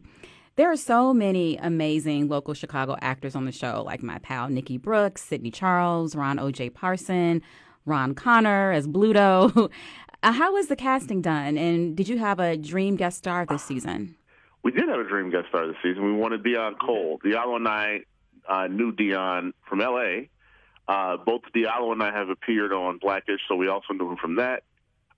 There 0.55 0.71
are 0.71 0.77
so 0.77 1.13
many 1.13 1.57
amazing 1.57 2.29
local 2.29 2.53
Chicago 2.53 2.95
actors 3.01 3.35
on 3.35 3.43
the 3.43 3.51
show, 3.51 3.83
like 3.85 4.01
my 4.01 4.19
pal 4.19 4.47
Nikki 4.47 4.77
Brooks, 4.77 5.23
Sidney 5.23 5.51
Charles, 5.51 6.15
Ron 6.15 6.39
O.J. 6.39 6.69
Parson, 6.69 7.41
Ron 7.85 8.15
Connor 8.15 8.71
as 8.71 8.87
Bluto. 8.87 9.69
Uh, 10.23 10.31
how 10.31 10.53
was 10.53 10.69
the 10.69 10.75
casting 10.75 11.21
done? 11.21 11.55
And 11.55 11.95
did 11.95 12.07
you 12.07 12.17
have 12.17 12.39
a 12.39 12.57
dream 12.57 12.95
guest 12.95 13.19
star 13.19 13.45
this 13.45 13.61
season? 13.61 14.15
We 14.65 14.71
did 14.71 14.89
have 14.89 14.99
a 14.99 15.07
dream 15.07 15.29
guest 15.29 15.49
star 15.49 15.67
this 15.67 15.75
season. 15.83 16.03
We 16.03 16.13
wanted 16.13 16.43
Deon 16.43 16.79
Cole. 16.79 17.19
Diallo 17.23 17.55
and 17.57 17.67
I 17.67 17.99
uh, 18.49 18.65
knew 18.65 18.91
Deon 18.91 19.51
from 19.69 19.79
L.A. 19.79 20.31
Uh, 20.87 21.17
both 21.17 21.41
Diallo 21.55 21.91
and 21.91 22.01
I 22.01 22.11
have 22.11 22.29
appeared 22.29 22.73
on 22.73 22.97
Blackish, 22.97 23.41
so 23.47 23.55
we 23.55 23.67
also 23.67 23.93
knew 23.93 24.09
him 24.09 24.17
from 24.17 24.37
that. 24.37 24.63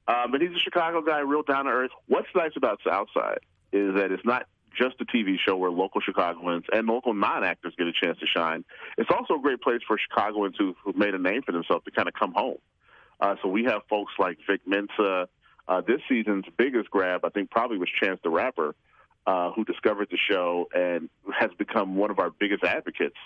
Um, 0.06 0.32
but 0.32 0.42
he's 0.42 0.52
a 0.52 0.60
Chicago 0.60 1.02
guy, 1.02 1.20
real 1.20 1.44
down 1.44 1.64
to 1.64 1.72
earth. 1.72 1.92
What's 2.08 2.28
nice 2.36 2.52
about 2.58 2.82
Southside 2.86 3.40
is 3.72 3.96
that 3.96 4.12
it's 4.12 4.26
not 4.26 4.48
just 4.78 4.96
a 5.00 5.06
TV 5.06 5.38
show 5.40 5.56
where 5.56 5.72
local 5.72 6.02
Chicagoans 6.02 6.66
and 6.74 6.86
local 6.86 7.14
non-actors 7.14 7.74
get 7.78 7.88
a 7.88 7.94
chance 7.94 8.20
to 8.20 8.26
shine. 8.26 8.66
It's 8.98 9.10
also 9.10 9.36
a 9.36 9.42
great 9.42 9.62
place 9.62 9.80
for 9.88 9.98
Chicagoans 9.98 10.56
who, 10.60 10.76
who've 10.84 10.98
made 10.98 11.14
a 11.14 11.20
name 11.20 11.42
for 11.44 11.54
themselves 11.54 11.86
to 11.86 11.92
kind 11.92 12.10
of 12.10 12.14
come 12.16 12.34
home. 12.34 12.58
Uh, 13.22 13.36
so 13.42 13.48
we 13.48 13.64
have 13.64 13.84
folks 13.90 14.12
like 14.20 14.40
Vic 14.46 14.60
Mensa. 14.68 15.30
Uh, 15.70 15.82
this 15.88 16.02
season's 16.10 16.46
biggest 16.58 16.92
grab, 16.92 17.24
I 17.24 17.30
think, 17.30 17.50
probably 17.50 17.78
was 17.78 17.90
Chance 18.02 18.20
the 18.24 18.30
Rapper, 18.30 18.76
uh, 19.28 19.52
who 19.52 19.66
discovered 19.66 20.08
the 20.10 20.18
show 20.32 20.70
and 20.74 21.10
has 21.38 21.52
become 21.60 21.98
one 21.98 22.10
of 22.10 22.18
our 22.18 22.32
biggest 22.32 22.64
advocates 22.64 23.18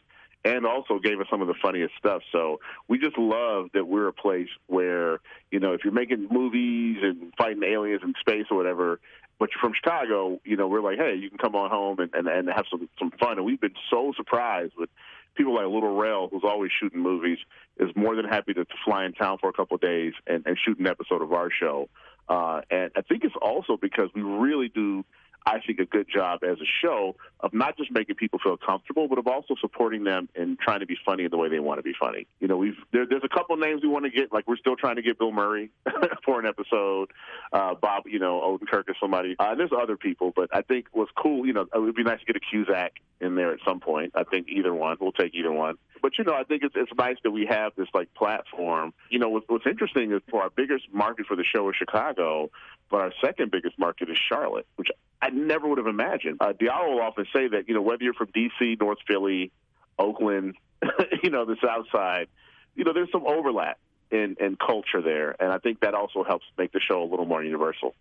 and 0.43 0.65
also 0.65 0.97
gave 0.97 1.19
us 1.21 1.27
some 1.29 1.41
of 1.41 1.47
the 1.47 1.53
funniest 1.61 1.93
stuff. 1.99 2.23
So 2.31 2.59
we 2.87 2.97
just 2.97 3.17
love 3.19 3.67
that 3.75 3.85
we're 3.85 4.07
a 4.07 4.13
place 4.13 4.49
where, 4.65 5.19
you 5.51 5.59
know, 5.59 5.73
if 5.73 5.81
you're 5.83 5.93
making 5.93 6.27
movies 6.31 6.97
and 7.03 7.31
fighting 7.37 7.61
aliens 7.63 8.01
in 8.03 8.15
space 8.19 8.45
or 8.49 8.57
whatever, 8.57 8.99
but 9.37 9.49
you're 9.51 9.61
from 9.61 9.73
Chicago, 9.75 10.39
you 10.43 10.57
know, 10.57 10.67
we're 10.67 10.81
like, 10.81 10.97
hey, 10.97 11.13
you 11.15 11.29
can 11.29 11.37
come 11.37 11.55
on 11.55 11.69
home 11.69 11.99
and, 11.99 12.09
and, 12.15 12.27
and 12.27 12.49
have 12.49 12.65
some, 12.71 12.89
some 12.97 13.11
fun. 13.19 13.37
And 13.37 13.45
we've 13.45 13.61
been 13.61 13.75
so 13.91 14.13
surprised 14.17 14.73
with 14.75 14.89
people 15.35 15.53
like 15.53 15.67
Lil 15.67 15.95
Rel, 15.95 16.27
who's 16.29 16.43
always 16.43 16.71
shooting 16.79 16.99
movies, 16.99 17.37
is 17.79 17.89
more 17.95 18.15
than 18.15 18.25
happy 18.25 18.55
to, 18.55 18.65
to 18.65 18.73
fly 18.83 19.05
in 19.05 19.13
town 19.13 19.37
for 19.39 19.49
a 19.49 19.53
couple 19.53 19.75
of 19.75 19.81
days 19.81 20.13
and, 20.25 20.47
and 20.47 20.57
shoot 20.65 20.79
an 20.79 20.87
episode 20.87 21.21
of 21.21 21.31
our 21.31 21.49
show. 21.51 21.87
Uh, 22.27 22.61
and 22.71 22.91
I 22.95 23.01
think 23.01 23.23
it's 23.23 23.35
also 23.39 23.77
because 23.77 24.09
we 24.15 24.23
really 24.23 24.69
do 24.69 25.05
I 25.45 25.59
think, 25.59 25.79
a 25.79 25.85
good 25.85 26.07
job 26.13 26.43
as 26.43 26.57
a 26.59 26.69
show 26.81 27.15
of 27.39 27.53
not 27.53 27.77
just 27.77 27.91
making 27.91 28.15
people 28.15 28.39
feel 28.39 28.57
comfortable, 28.57 29.07
but 29.07 29.17
of 29.17 29.27
also 29.27 29.55
supporting 29.59 30.03
them 30.03 30.29
and 30.35 30.59
trying 30.59 30.81
to 30.81 30.85
be 30.85 30.97
funny 31.03 31.23
in 31.23 31.31
the 31.31 31.37
way 31.37 31.49
they 31.49 31.59
want 31.59 31.79
to 31.79 31.83
be 31.83 31.93
funny. 31.99 32.27
You 32.39 32.47
know, 32.47 32.57
we've 32.57 32.77
there, 32.91 33.05
there's 33.05 33.23
a 33.23 33.29
couple 33.29 33.57
names 33.57 33.81
we 33.81 33.89
want 33.89 34.05
to 34.05 34.11
get, 34.11 34.31
like 34.31 34.47
we're 34.47 34.57
still 34.57 34.75
trying 34.75 34.97
to 34.97 35.01
get 35.01 35.17
Bill 35.17 35.31
Murray 35.31 35.71
for 36.25 36.39
an 36.39 36.45
episode, 36.45 37.11
uh, 37.51 37.73
Bob, 37.75 38.03
you 38.05 38.19
know, 38.19 38.59
Odenkirk 38.59 38.89
or 38.89 38.95
somebody. 38.99 39.35
Uh, 39.39 39.55
there's 39.55 39.71
other 39.77 39.97
people, 39.97 40.31
but 40.35 40.49
I 40.53 40.61
think 40.61 40.87
what's 40.91 41.11
cool, 41.17 41.45
you 41.45 41.53
know, 41.53 41.67
it 41.73 41.79
would 41.79 41.95
be 41.95 42.03
nice 42.03 42.19
to 42.19 42.25
get 42.25 42.35
a 42.35 42.39
Cusack 42.39 42.93
in 43.19 43.35
there 43.35 43.51
at 43.51 43.59
some 43.65 43.79
point. 43.79 44.11
I 44.15 44.23
think 44.23 44.47
either 44.49 44.73
one, 44.73 44.97
we'll 44.99 45.11
take 45.11 45.33
either 45.33 45.51
one. 45.51 45.77
But 46.01 46.17
you 46.17 46.23
know, 46.23 46.33
I 46.33 46.43
think 46.43 46.63
it's 46.63 46.75
it's 46.75 46.91
nice 46.97 47.17
that 47.23 47.31
we 47.31 47.45
have 47.45 47.73
this 47.77 47.87
like 47.93 48.13
platform. 48.13 48.93
You 49.09 49.19
know, 49.19 49.29
what's, 49.29 49.45
what's 49.47 49.67
interesting 49.67 50.11
is 50.11 50.21
for 50.29 50.41
our 50.41 50.49
biggest 50.49 50.85
market 50.91 51.27
for 51.27 51.35
the 51.35 51.43
show 51.43 51.69
is 51.69 51.75
Chicago, 51.75 52.49
but 52.89 53.01
our 53.01 53.13
second 53.23 53.51
biggest 53.51 53.77
market 53.77 54.09
is 54.09 54.17
Charlotte, 54.29 54.65
which 54.75 54.89
I 55.21 55.29
never 55.29 55.67
would 55.67 55.77
have 55.77 55.87
imagined. 55.87 56.37
Uh, 56.39 56.53
Diallo 56.53 56.93
will 56.93 57.01
often 57.01 57.25
say 57.33 57.47
that 57.47 57.67
you 57.67 57.73
know 57.73 57.81
whether 57.81 58.03
you're 58.03 58.13
from 58.13 58.29
D.C., 58.33 58.77
North 58.79 58.97
Philly, 59.07 59.51
Oakland, 59.99 60.55
you 61.23 61.29
know 61.29 61.45
the 61.45 61.57
South 61.63 61.85
Side, 61.91 62.27
you 62.75 62.83
know 62.83 62.93
there's 62.93 63.11
some 63.11 63.25
overlap 63.25 63.79
in 64.09 64.35
in 64.39 64.57
culture 64.57 65.01
there, 65.01 65.35
and 65.41 65.51
I 65.51 65.57
think 65.59 65.81
that 65.81 65.93
also 65.93 66.23
helps 66.23 66.45
make 66.57 66.71
the 66.71 66.79
show 66.79 67.03
a 67.03 67.07
little 67.09 67.25
more 67.25 67.43
universal. 67.43 67.95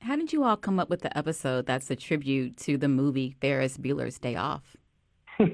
How 0.00 0.16
did 0.16 0.32
you 0.32 0.42
all 0.42 0.56
come 0.56 0.80
up 0.80 0.90
with 0.90 1.02
the 1.02 1.16
episode 1.16 1.66
that's 1.66 1.88
a 1.90 1.96
tribute 1.96 2.56
to 2.58 2.76
the 2.76 2.88
movie 2.88 3.36
Ferris 3.40 3.78
Bueller's 3.78 4.18
Day 4.18 4.34
Off? 4.34 4.76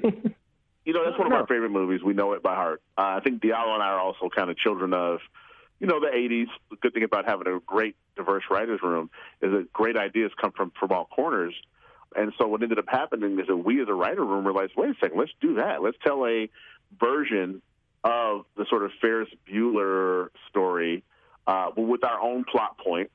You 0.88 0.94
know, 0.94 1.04
that's 1.04 1.18
one 1.18 1.26
of 1.26 1.35
our 1.35 1.47
favorite 1.47 1.68
movies. 1.68 2.00
We 2.02 2.14
know 2.14 2.32
it 2.32 2.42
by 2.42 2.54
heart. 2.54 2.80
Uh, 2.97 3.18
I 3.18 3.20
think 3.23 3.42
Diallo 3.42 3.75
and 3.75 3.82
I 3.82 3.88
are 3.88 4.00
also 4.00 4.30
kind 4.35 4.49
of 4.49 4.56
children 4.56 4.94
of, 4.94 5.18
you 5.80 5.87
know, 5.87 6.00
the 6.00 6.06
80s. 6.06 6.49
The 6.70 6.76
good 6.76 6.94
thing 6.94 7.04
about 7.04 7.26
having 7.26 7.47
a 7.47 7.61
great, 7.61 7.97
diverse 8.16 8.44
writers' 8.50 8.80
room 8.82 9.11
is 9.40 9.52
that 9.52 9.73
great 9.73 9.97
ideas 9.97 10.32
come 10.40 10.52
from, 10.52 10.73
from 10.78 10.92
all 10.92 11.06
corners. 11.06 11.54
And 12.16 12.32
so 12.38 12.47
what 12.49 12.62
ended 12.62 12.78
up 12.78 12.88
happening 12.88 13.38
is 13.38 13.47
that 13.49 13.56
we 13.56 13.80
as 13.82 13.88
a 13.88 13.94
writer 13.94 14.25
room 14.25 14.47
realized, 14.47 14.73
wait 14.76 14.90
a 14.90 14.94
second, 15.00 15.18
let's 15.18 15.32
do 15.40 15.54
that. 15.54 15.82
Let's 15.82 15.99
tell 16.02 16.25
a 16.26 16.49
version 16.99 17.61
of 18.02 18.47
the 18.56 18.64
sort 18.70 18.85
of 18.85 18.92
Ferris 19.00 19.28
Bueller 19.47 20.28
story 20.49 21.04
uh, 21.49 21.70
but 21.75 21.82
with 21.82 22.04
our 22.04 22.20
own 22.20 22.44
plot 22.44 22.76
point, 22.76 23.11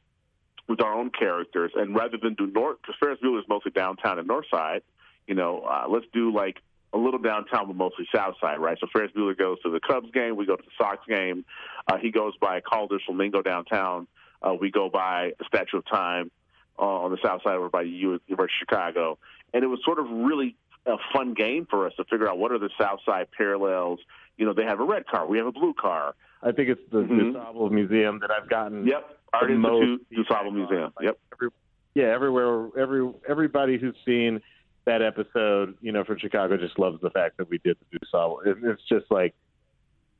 with 0.67 0.81
our 0.81 0.91
own 0.91 1.11
characters, 1.11 1.71
and 1.75 1.95
rather 1.95 2.17
than 2.17 2.33
do 2.33 2.47
North, 2.47 2.77
because 2.81 2.95
Ferris 2.99 3.19
Bueller 3.23 3.37
is 3.37 3.45
mostly 3.47 3.71
downtown 3.71 4.17
and 4.17 4.27
North 4.27 4.47
Side, 4.49 4.81
you 5.27 5.35
know, 5.35 5.59
uh, 5.59 5.85
let's 5.87 6.07
do 6.11 6.33
like 6.33 6.57
a 6.93 6.97
little 6.97 7.19
downtown, 7.19 7.67
but 7.67 7.75
mostly 7.75 8.07
South 8.13 8.35
Side, 8.39 8.59
right? 8.59 8.77
So 8.79 8.87
Ferris 8.93 9.11
Bueller 9.15 9.37
goes 9.37 9.59
to 9.63 9.69
the 9.71 9.79
Cubs 9.79 10.11
game, 10.11 10.35
we 10.35 10.45
go 10.45 10.55
to 10.55 10.63
the 10.63 10.71
Sox 10.77 10.99
game. 11.07 11.43
Uh, 11.87 11.97
he 11.97 12.11
goes 12.11 12.33
by 12.39 12.61
Calder's 12.61 13.01
Flamingo 13.05 13.41
downtown. 13.41 14.07
Uh, 14.41 14.53
we 14.59 14.69
go 14.71 14.89
by 14.89 15.31
the 15.39 15.45
Statue 15.45 15.77
of 15.77 15.85
Time 15.87 16.29
uh, 16.77 16.81
on 16.83 17.11
the 17.11 17.17
South 17.23 17.41
Side, 17.43 17.55
or 17.55 17.69
by 17.69 17.83
the 17.83 17.89
University 17.89 18.33
of 18.33 18.39
Chicago, 18.59 19.17
and 19.53 19.63
it 19.63 19.67
was 19.67 19.79
sort 19.83 19.99
of 19.99 20.09
really 20.09 20.55
a 20.85 20.97
fun 21.13 21.33
game 21.33 21.65
for 21.69 21.87
us 21.87 21.93
to 21.97 22.03
figure 22.05 22.29
out 22.29 22.37
what 22.37 22.51
are 22.51 22.59
the 22.59 22.69
South 22.79 22.99
Side 23.05 23.27
parallels. 23.35 23.99
You 24.37 24.45
know, 24.45 24.53
they 24.53 24.65
have 24.65 24.79
a 24.79 24.83
red 24.83 25.07
car, 25.07 25.25
we 25.25 25.37
have 25.37 25.47
a 25.47 25.51
blue 25.51 25.73
car. 25.73 26.15
I 26.41 26.51
think 26.51 26.67
it's 26.69 26.81
the 26.91 27.03
Mhm. 27.03 27.33
DuSable 27.33 27.71
Museum 27.71 28.19
that 28.19 28.29
I've 28.31 28.49
gotten. 28.49 28.85
Yep, 28.85 29.17
Art 29.31 29.47
the 29.47 29.53
Institute, 29.53 30.05
DuSable. 30.11 30.53
Museum. 30.53 30.91
Like, 30.97 31.05
Yep. 31.05 31.17
every- 31.33 31.49
yeah, 31.95 32.05
everywhere, 32.07 32.67
every 32.77 33.09
everybody 33.27 33.77
who's 33.77 33.95
seen 34.05 34.41
that 34.85 35.01
episode, 35.01 35.77
you 35.81 35.91
know, 35.91 36.03
from 36.03 36.17
Chicago, 36.19 36.57
just 36.57 36.77
loves 36.77 36.99
the 37.01 37.09
fact 37.09 37.37
that 37.37 37.49
we 37.49 37.57
did 37.59 37.77
the. 37.91 37.99
It, 38.45 38.57
it's 38.63 38.81
just 38.89 39.05
like, 39.09 39.33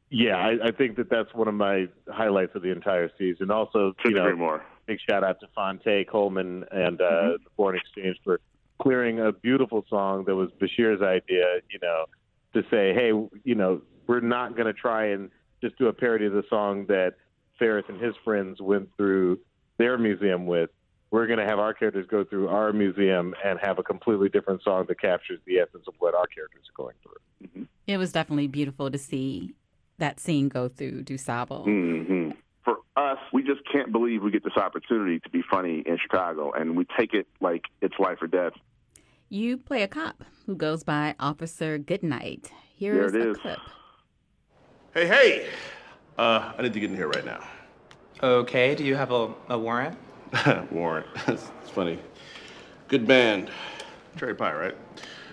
yeah, 0.10 0.38
I, 0.38 0.68
I 0.68 0.72
think 0.72 0.96
that 0.98 1.10
that's 1.10 1.34
one 1.34 1.48
of 1.48 1.54
my 1.56 1.88
highlights 2.10 2.56
of 2.56 2.62
the 2.62 2.72
entire 2.72 3.10
season. 3.18 3.52
Also, 3.52 3.94
you 4.06 4.12
know, 4.12 4.36
more. 4.36 4.64
big 4.86 5.00
shout 5.10 5.24
out 5.24 5.40
to 5.40 5.48
Phonte 5.56 6.08
Coleman 6.10 6.66
and 6.72 7.02
uh, 7.02 7.04
Mm-hmm. 7.04 7.44
the 7.44 7.50
Foreign 7.58 7.78
Exchange 7.78 8.18
for 8.24 8.40
clearing 8.82 9.20
a 9.20 9.32
beautiful 9.32 9.86
song 9.90 10.26
that 10.26 10.36
was 10.36 10.50
Bashir's 10.62 11.02
idea. 11.02 11.60
You 11.70 11.80
know, 11.82 12.06
to 12.54 12.62
say, 12.70 12.94
hey, 12.94 13.12
you 13.44 13.56
know, 13.56 13.82
we're 14.08 14.20
not 14.20 14.56
going 14.56 14.68
to 14.68 14.74
try 14.74 15.08
and 15.08 15.30
just 15.62 15.78
do 15.78 15.88
a 15.88 15.94
parody 15.94 16.26
of 16.26 16.34
the 16.34 16.44
song 16.50 16.86
that 16.88 17.16
Ferris 17.58 17.86
and 17.88 18.00
his 18.02 18.14
friends 18.24 18.62
went 18.62 18.90
through 18.98 19.40
their 19.78 19.98
museum 19.98 20.46
with. 20.46 20.70
We're 21.14 21.28
going 21.28 21.38
to 21.38 21.46
have 21.46 21.60
our 21.60 21.76
characters 21.76 22.08
go 22.10 22.24
through 22.24 22.48
our 22.48 22.74
museum 22.74 23.36
and 23.46 23.60
have 23.60 23.78
a 23.78 23.84
completely 23.84 24.30
different 24.30 24.64
song 24.64 24.86
that 24.88 25.00
captures 25.00 25.40
the 25.46 25.60
essence 25.60 25.84
of 25.88 25.94
what 26.00 26.16
our 26.16 26.26
characters 26.26 26.64
are 26.68 26.84
going 26.84 26.96
through. 27.04 27.68
It 27.86 27.98
was 27.98 28.12
definitely 28.12 28.48
beautiful 28.48 28.90
to 28.90 28.98
see 28.98 29.54
that 30.00 30.20
scene 30.20 30.50
go 30.50 30.70
through 30.70 31.04
DuSable. 31.04 31.66
hmm 31.66 32.32
For 32.66 32.78
us, 32.98 33.20
we 33.32 33.44
just 33.44 33.62
can't 33.72 33.92
believe 33.92 34.24
we 34.24 34.32
get 34.32 34.44
this 34.44 34.58
opportunity 34.58 35.20
to 35.20 35.30
be 35.30 35.44
funny 35.52 35.84
in 35.86 36.00
Chicago, 36.02 36.52
and 36.52 36.76
we 36.76 36.88
take 36.98 37.14
it 37.14 37.28
like 37.40 37.66
it's 37.80 38.00
life 38.00 38.18
or 38.20 38.26
death. 38.26 38.54
You 39.30 39.58
play 39.58 39.84
a 39.84 39.88
cop 39.88 40.24
who 40.48 40.56
goes 40.56 40.84
by 40.84 41.14
Officer 41.20 41.78
Goodnight. 41.78 42.52
There 42.80 42.94
Here's 42.94 43.14
a 43.14 43.30
is. 43.30 43.38
clip. 43.38 43.60
Hey, 44.96 45.06
hey! 45.06 45.48
Uh, 46.18 46.54
I 46.58 46.64
need 46.64 46.74
to 46.74 46.80
get 46.80 46.90
in 46.90 46.96
here 46.96 47.08
right 47.08 47.24
now. 47.24 47.44
Okay, 48.24 48.74
do 48.74 48.84
you 48.84 48.96
have 48.96 49.12
a, 49.12 49.32
a 49.50 49.60
warrant? 49.60 49.96
Warrant. 50.72 51.08
it's 51.28 51.52
funny. 51.68 52.00
Good 52.88 53.08
band. 53.08 53.50
Cherry 54.18 54.36
Pie, 54.36 54.54
right? 54.54 54.78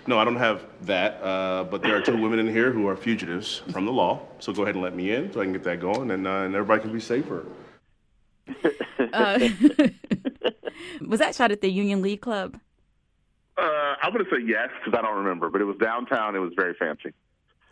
No, 0.07 0.17
I 0.17 0.25
don't 0.25 0.37
have 0.37 0.65
that, 0.81 1.21
uh, 1.21 1.63
but 1.65 1.83
there 1.83 1.95
are 1.95 2.01
two 2.01 2.17
women 2.19 2.39
in 2.39 2.47
here 2.47 2.71
who 2.71 2.87
are 2.87 2.95
fugitives 2.95 3.61
from 3.71 3.85
the 3.85 3.91
law. 3.91 4.21
So 4.39 4.51
go 4.51 4.63
ahead 4.63 4.73
and 4.73 4.83
let 4.83 4.95
me 4.95 5.11
in 5.11 5.31
so 5.31 5.41
I 5.41 5.43
can 5.43 5.53
get 5.53 5.63
that 5.65 5.79
going 5.79 6.09
and, 6.09 6.25
uh, 6.25 6.31
and 6.31 6.55
everybody 6.55 6.81
can 6.81 6.91
be 6.91 6.99
safer. 6.99 7.45
Uh, 9.13 9.49
was 11.07 11.19
that 11.19 11.35
shot 11.35 11.51
at 11.51 11.61
the 11.61 11.69
Union 11.69 12.01
League 12.01 12.21
Club? 12.21 12.59
Uh, 13.57 13.95
I'm 14.01 14.11
going 14.11 14.25
to 14.25 14.31
say 14.31 14.41
yes 14.43 14.69
because 14.83 14.97
I 14.97 15.03
don't 15.03 15.17
remember, 15.17 15.49
but 15.49 15.61
it 15.61 15.65
was 15.65 15.77
downtown. 15.77 16.35
It 16.35 16.39
was 16.39 16.53
very 16.55 16.73
fancy. 16.73 17.13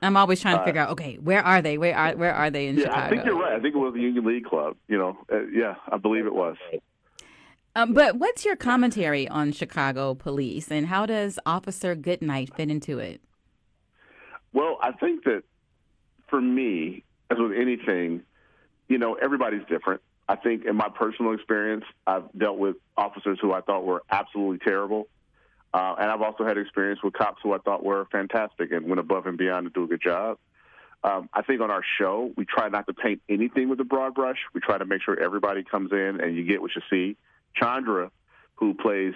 I'm 0.02 0.16
always 0.16 0.40
trying 0.40 0.58
to 0.58 0.62
Uh, 0.62 0.66
figure 0.66 0.82
out. 0.82 0.90
Okay, 0.92 1.16
where 1.16 1.44
are 1.44 1.62
they? 1.62 1.78
Where 1.78 1.96
are 1.96 2.16
where 2.16 2.34
are 2.34 2.50
they 2.50 2.68
in 2.68 2.78
yeah, 2.78 2.84
Chicago? 2.84 3.02
I 3.02 3.10
think 3.10 3.26
you're 3.26 3.38
right. 3.40 3.54
I 3.54 3.60
think 3.60 3.76
it 3.76 3.80
was 3.80 3.94
the 3.94 4.02
Union 4.02 4.26
League 4.26 4.46
Club. 4.46 4.78
You 4.88 4.98
know, 4.98 5.18
uh, 5.32 5.42
yeah, 5.48 5.76
I 5.92 5.98
believe 5.98 6.26
it 6.26 6.34
was. 6.34 6.56
Um, 7.76 7.94
but 7.94 8.16
what's 8.16 8.46
your 8.46 8.56
commentary 8.56 9.28
on 9.28 9.52
Chicago 9.52 10.16
police 10.16 10.72
and 10.72 10.88
how 10.88 11.06
does 11.06 11.40
Officer 11.46 11.96
Goodnight 11.96 12.54
fit 12.56 12.70
into 12.70 13.00
it? 13.00 13.22
Well, 14.54 14.80
I 14.82 14.92
think 14.94 15.24
that 15.26 15.44
for 16.28 16.42
me, 16.42 17.04
as 17.30 17.38
with 17.38 17.54
anything, 17.54 18.24
you 18.88 18.98
know, 18.98 19.14
everybody's 19.14 19.66
different. 19.70 20.02
I 20.28 20.36
think 20.36 20.66
in 20.66 20.76
my 20.76 20.90
personal 20.90 21.34
experience, 21.34 21.86
I've 22.06 22.32
dealt 22.38 22.58
with 22.58 22.76
officers 22.98 23.40
who 23.42 23.54
I 23.54 23.62
thought 23.62 23.86
were 23.86 24.04
absolutely 24.12 24.60
terrible. 24.60 25.08
Uh, 25.74 25.96
and 26.00 26.10
I've 26.10 26.22
also 26.22 26.46
had 26.46 26.58
experience 26.58 27.02
with 27.04 27.14
cops 27.14 27.40
who 27.44 27.54
I 27.54 27.60
thought 27.60 27.84
were 27.84 28.08
fantastic 28.12 28.72
and 28.72 28.88
went 28.88 29.00
above 29.00 29.28
and 29.28 29.38
beyond 29.38 29.68
to 29.68 29.70
do 29.72 29.84
a 29.84 29.88
good 29.88 30.02
job. 30.02 30.40
Um, 31.04 31.30
I 31.34 31.44
think 31.44 31.62
on 31.62 31.72
our 31.72 31.84
show, 32.00 32.32
we 32.36 32.46
try 32.46 32.70
not 32.70 32.88
to 32.88 32.94
paint 32.94 33.22
anything 33.30 33.70
with 33.70 33.80
a 33.80 33.84
broad 33.84 34.16
brush. 34.16 34.38
We 34.54 34.62
try 34.62 34.78
to 34.78 34.86
make 34.86 35.02
sure 35.04 35.20
everybody 35.20 35.64
comes 35.64 35.92
in 35.92 36.20
and 36.22 36.36
you 36.36 36.44
get 36.44 36.62
what 36.62 36.72
you 36.76 36.82
see. 36.90 37.18
Chandra, 37.56 38.12
who 38.56 38.74
plays 38.74 39.14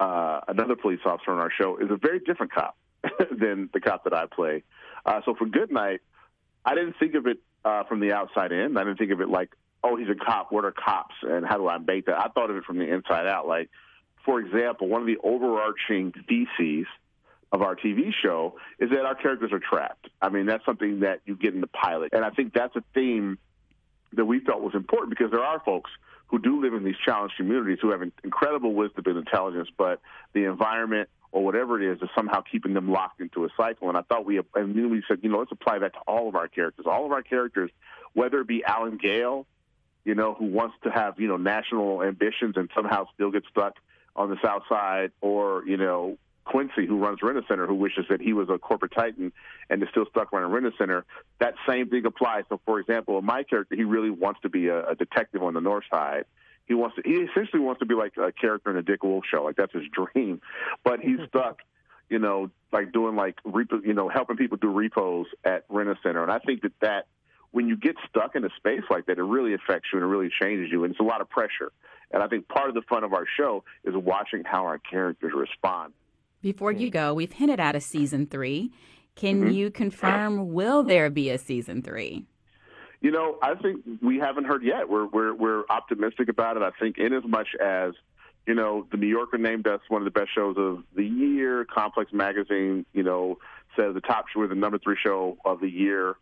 uh, 0.00 0.40
another 0.48 0.76
police 0.76 1.00
officer 1.04 1.32
on 1.32 1.38
our 1.38 1.50
show, 1.50 1.76
is 1.78 1.90
a 1.90 1.96
very 1.96 2.20
different 2.20 2.52
cop 2.52 2.76
than 3.30 3.70
the 3.72 3.80
cop 3.80 4.04
that 4.04 4.14
I 4.14 4.26
play. 4.26 4.62
Uh, 5.04 5.20
so 5.24 5.34
for 5.34 5.46
Goodnight, 5.46 6.00
I 6.64 6.74
didn't 6.74 6.96
think 6.98 7.14
of 7.14 7.26
it 7.26 7.38
uh, 7.64 7.84
from 7.84 8.00
the 8.00 8.12
outside 8.12 8.52
in. 8.52 8.76
I 8.76 8.84
didn't 8.84 8.98
think 8.98 9.12
of 9.12 9.20
it 9.20 9.28
like, 9.28 9.50
oh, 9.82 9.96
he's 9.96 10.08
a 10.08 10.14
cop. 10.14 10.50
What 10.50 10.64
are 10.64 10.72
cops, 10.72 11.14
and 11.22 11.46
how 11.46 11.56
do 11.56 11.68
I 11.68 11.78
make 11.78 12.06
that? 12.06 12.18
I 12.18 12.28
thought 12.28 12.50
of 12.50 12.56
it 12.56 12.64
from 12.64 12.78
the 12.78 12.92
inside 12.92 13.26
out. 13.26 13.46
Like, 13.46 13.70
for 14.24 14.40
example, 14.40 14.88
one 14.88 15.00
of 15.00 15.06
the 15.06 15.18
overarching 15.22 16.12
theses 16.28 16.86
of 17.52 17.62
our 17.62 17.76
TV 17.76 18.12
show 18.22 18.58
is 18.78 18.90
that 18.90 19.04
our 19.04 19.14
characters 19.14 19.52
are 19.52 19.60
trapped. 19.60 20.08
I 20.20 20.28
mean, 20.28 20.46
that's 20.46 20.64
something 20.64 21.00
that 21.00 21.20
you 21.24 21.36
get 21.36 21.54
in 21.54 21.60
the 21.60 21.68
pilot, 21.68 22.12
and 22.12 22.24
I 22.24 22.30
think 22.30 22.52
that's 22.52 22.74
a 22.74 22.82
theme 22.94 23.38
that 24.12 24.24
we 24.24 24.40
felt 24.40 24.62
was 24.62 24.74
important 24.74 25.10
because 25.10 25.30
there 25.30 25.44
are 25.44 25.60
folks 25.60 25.90
who 26.28 26.38
do 26.38 26.60
live 26.60 26.74
in 26.74 26.84
these 26.84 26.96
challenged 27.04 27.36
communities 27.36 27.78
who 27.80 27.90
have 27.90 28.02
incredible 28.24 28.74
wisdom 28.74 29.04
and 29.06 29.18
intelligence, 29.18 29.68
but 29.76 30.00
the 30.32 30.44
environment 30.44 31.08
or 31.32 31.44
whatever 31.44 31.80
it 31.80 31.92
is 31.92 32.02
is 32.02 32.08
somehow 32.14 32.40
keeping 32.40 32.74
them 32.74 32.90
locked 32.90 33.20
into 33.20 33.44
a 33.44 33.48
cycle. 33.56 33.88
And 33.88 33.96
I 33.96 34.02
thought 34.02 34.24
we, 34.24 34.40
we 34.40 35.02
said, 35.06 35.20
you 35.22 35.30
know, 35.30 35.38
let's 35.38 35.52
apply 35.52 35.80
that 35.80 35.92
to 35.92 35.98
all 36.06 36.28
of 36.28 36.34
our 36.34 36.48
characters. 36.48 36.86
All 36.88 37.04
of 37.04 37.12
our 37.12 37.22
characters, 37.22 37.70
whether 38.14 38.40
it 38.40 38.46
be 38.46 38.64
Alan 38.64 38.96
Gale, 38.96 39.46
you 40.04 40.14
know, 40.14 40.34
who 40.34 40.46
wants 40.46 40.76
to 40.84 40.90
have, 40.90 41.20
you 41.20 41.28
know, 41.28 41.36
national 41.36 42.02
ambitions 42.02 42.56
and 42.56 42.70
somehow 42.74 43.06
still 43.14 43.30
gets 43.30 43.46
stuck 43.48 43.74
on 44.14 44.30
the 44.30 44.36
South 44.42 44.62
Side, 44.68 45.12
or, 45.20 45.62
you 45.66 45.76
know, 45.76 46.16
Quincy, 46.46 46.86
who 46.86 46.96
runs 46.96 47.18
Rent 47.22 47.44
Center, 47.48 47.66
who 47.66 47.74
wishes 47.74 48.06
that 48.08 48.20
he 48.20 48.32
was 48.32 48.48
a 48.48 48.58
corporate 48.58 48.92
titan 48.96 49.32
and 49.68 49.82
is 49.82 49.88
still 49.90 50.06
stuck 50.10 50.32
running 50.32 50.50
Rent 50.50 50.72
Center. 50.78 51.04
That 51.40 51.54
same 51.68 51.90
thing 51.90 52.06
applies. 52.06 52.44
So, 52.48 52.60
for 52.64 52.78
example, 52.80 53.18
in 53.18 53.24
my 53.24 53.42
character, 53.42 53.74
he 53.74 53.84
really 53.84 54.10
wants 54.10 54.40
to 54.42 54.48
be 54.48 54.68
a, 54.68 54.90
a 54.90 54.94
detective 54.94 55.42
on 55.42 55.54
the 55.54 55.60
North 55.60 55.84
Side. 55.90 56.24
He 56.66 56.74
wants 56.74 56.96
to. 56.96 57.02
He 57.04 57.16
essentially 57.16 57.60
wants 57.60 57.80
to 57.80 57.86
be 57.86 57.94
like 57.94 58.16
a 58.16 58.32
character 58.32 58.70
in 58.70 58.76
a 58.76 58.82
Dick 58.82 59.02
Wolf 59.02 59.24
show. 59.30 59.42
Like 59.42 59.56
that's 59.56 59.72
his 59.72 59.84
dream, 59.92 60.40
but 60.84 61.00
he's 61.00 61.18
stuck. 61.28 61.60
You 62.08 62.20
know, 62.20 62.50
like 62.72 62.92
doing 62.92 63.16
like 63.16 63.36
repo, 63.44 63.84
you 63.84 63.92
know, 63.92 64.08
helping 64.08 64.36
people 64.36 64.56
do 64.58 64.68
repos 64.68 65.26
at 65.44 65.64
Rent 65.68 65.96
Center. 66.04 66.22
And 66.22 66.30
I 66.30 66.38
think 66.38 66.62
that 66.62 66.72
that 66.80 67.06
when 67.50 67.66
you 67.66 67.76
get 67.76 67.96
stuck 68.08 68.36
in 68.36 68.44
a 68.44 68.50
space 68.56 68.82
like 68.90 69.06
that, 69.06 69.18
it 69.18 69.22
really 69.22 69.54
affects 69.54 69.88
you 69.92 69.98
and 69.98 70.04
it 70.04 70.08
really 70.08 70.30
changes 70.40 70.70
you, 70.70 70.84
and 70.84 70.92
it's 70.92 71.00
a 71.00 71.04
lot 71.04 71.20
of 71.20 71.28
pressure. 71.28 71.72
And 72.12 72.22
I 72.22 72.28
think 72.28 72.46
part 72.46 72.68
of 72.68 72.74
the 72.74 72.82
fun 72.82 73.02
of 73.02 73.12
our 73.12 73.26
show 73.36 73.64
is 73.84 73.94
watching 73.96 74.44
how 74.44 74.64
our 74.66 74.78
characters 74.78 75.32
respond. 75.34 75.92
Before 76.46 76.70
you 76.70 76.90
go, 76.90 77.12
we've 77.12 77.32
hinted 77.32 77.58
at 77.58 77.74
a 77.74 77.80
season 77.80 78.24
three. 78.24 78.70
Can 79.16 79.46
Mhm. 79.46 79.54
you 79.54 79.68
confirm? 79.68 80.52
Will 80.52 80.84
there 80.84 81.10
be 81.10 81.28
a 81.28 81.38
season 81.38 81.82
three? 81.82 82.24
You 83.00 83.10
know, 83.10 83.36
I 83.42 83.56
think 83.56 83.80
we 84.00 84.20
haven't 84.20 84.44
heard 84.44 84.62
yet. 84.62 84.88
We're 84.88 85.06
we're 85.06 85.34
we're 85.34 85.64
optimistic 85.68 86.28
about 86.28 86.56
it. 86.56 86.62
I 86.62 86.70
think 86.78 86.98
in 86.98 87.12
as 87.12 87.24
much 87.24 87.48
as 87.60 87.94
you 88.46 88.54
know, 88.54 88.86
the 88.92 88.96
New 88.96 89.08
Yorker 89.08 89.38
named 89.38 89.66
us 89.66 89.80
one 89.88 90.02
of 90.02 90.04
the 90.04 90.12
best 90.20 90.32
shows 90.32 90.56
of 90.56 90.84
the 90.94 91.04
year. 91.04 91.64
Complex 91.64 92.12
Magazine, 92.12 92.86
you 92.92 93.02
know, 93.02 93.40
says 93.74 93.94
the 93.94 94.00
top 94.00 94.28
show, 94.28 94.38
we're 94.38 94.46
the 94.46 94.54
number 94.54 94.78
three 94.78 94.96
show 95.02 95.36
of 95.44 95.58
the 95.58 95.68
year. 95.68 96.14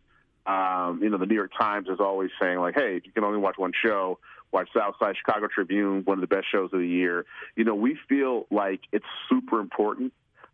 Um, 0.47 1.03
you 1.03 1.09
know, 1.11 1.19
the 1.19 1.27
New 1.27 1.35
York 1.35 1.51
Times 1.55 1.87
is 1.87 1.99
always 1.99 2.31
saying 2.41 2.57
like, 2.57 2.73
hey, 2.73 2.95
if 2.97 3.05
you 3.05 3.11
can 3.11 3.23
only 3.23 3.37
watch 3.37 3.59
one 3.59 3.73
show, 3.79 4.17
watch 4.55 4.69
Southside 4.73 5.15
Chicago 5.17 5.47
Tribune, 5.53 6.03
one 6.05 6.17
of 6.17 6.21
the 6.27 6.33
best 6.33 6.47
shows 6.49 6.69
of 6.71 6.79
the 6.79 6.87
year. 6.87 7.25
You 7.55 7.65
know, 7.65 7.75
we 7.75 7.97
feel 8.07 8.47
like 8.49 8.79
it's 8.93 9.05
super 9.29 9.59
important 9.59 10.13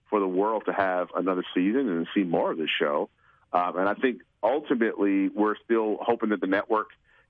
for 0.10 0.20
the 0.20 0.28
world 0.28 0.64
to 0.66 0.74
have 0.74 1.10
another 1.16 1.44
season 1.54 1.88
and 1.88 2.08
see 2.14 2.24
more 2.24 2.52
of 2.52 2.58
this 2.58 2.70
show. 2.80 3.10
Um, 3.54 3.78
and 3.78 3.88
I 3.88 3.94
think 3.94 4.22
ultimately 4.42 5.30
we're 5.30 5.56
still 5.64 5.98
hoping 6.02 6.30
that 6.30 6.42
the 6.42 6.48
network 6.48 6.88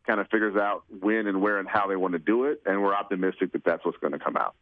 kind 0.08 0.20
of 0.20 0.28
figures 0.30 0.56
out 0.56 0.84
when 1.02 1.28
and 1.28 1.42
where 1.42 1.60
and 1.60 1.68
how 1.68 1.88
they 1.88 1.98
want 1.98 2.14
to 2.14 2.20
do 2.20 2.46
it, 2.46 2.62
and 2.66 2.82
we're 2.82 2.96
optimistic 2.96 3.52
that 3.52 3.64
that's 3.66 3.84
what's 3.86 3.98
going 3.98 4.14
to 4.14 4.20
come 4.20 4.38
out. 4.38 4.56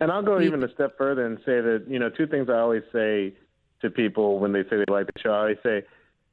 And 0.00 0.10
I'll 0.10 0.22
go 0.22 0.40
even 0.40 0.62
a 0.64 0.72
step 0.72 0.96
further 0.96 1.26
and 1.26 1.38
say 1.38 1.60
that, 1.60 1.84
you 1.86 1.98
know, 1.98 2.08
two 2.08 2.26
things 2.26 2.48
I 2.48 2.58
always 2.58 2.82
say 2.92 3.34
to 3.82 3.90
people 3.90 4.38
when 4.38 4.52
they 4.52 4.62
say 4.64 4.76
they 4.78 4.84
like 4.88 5.06
the 5.06 5.20
show. 5.20 5.32
I 5.32 5.38
always 5.38 5.58
say, 5.62 5.82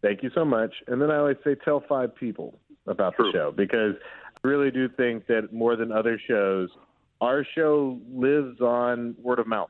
thank 0.02 0.24
you 0.24 0.32
so 0.34 0.46
much. 0.46 0.74
And 0.88 1.02
then 1.02 1.12
I 1.12 1.18
always 1.18 1.38
say, 1.44 1.56
tell 1.56 1.84
five 1.88 2.16
people 2.16 2.58
about 2.88 3.18
the 3.18 3.30
show 3.34 3.52
because 3.52 3.96
I 4.29 4.29
really 4.44 4.72
do 4.72 4.90
think 4.90 5.28
that 5.28 5.54
more 5.54 5.76
than 5.76 5.92
other 5.92 6.20
shows, 6.28 6.70
our 7.22 7.46
show 7.56 8.00
lives 8.12 8.62
on 8.62 9.16
word 9.22 9.40
of 9.40 9.48
mouth. 9.48 9.70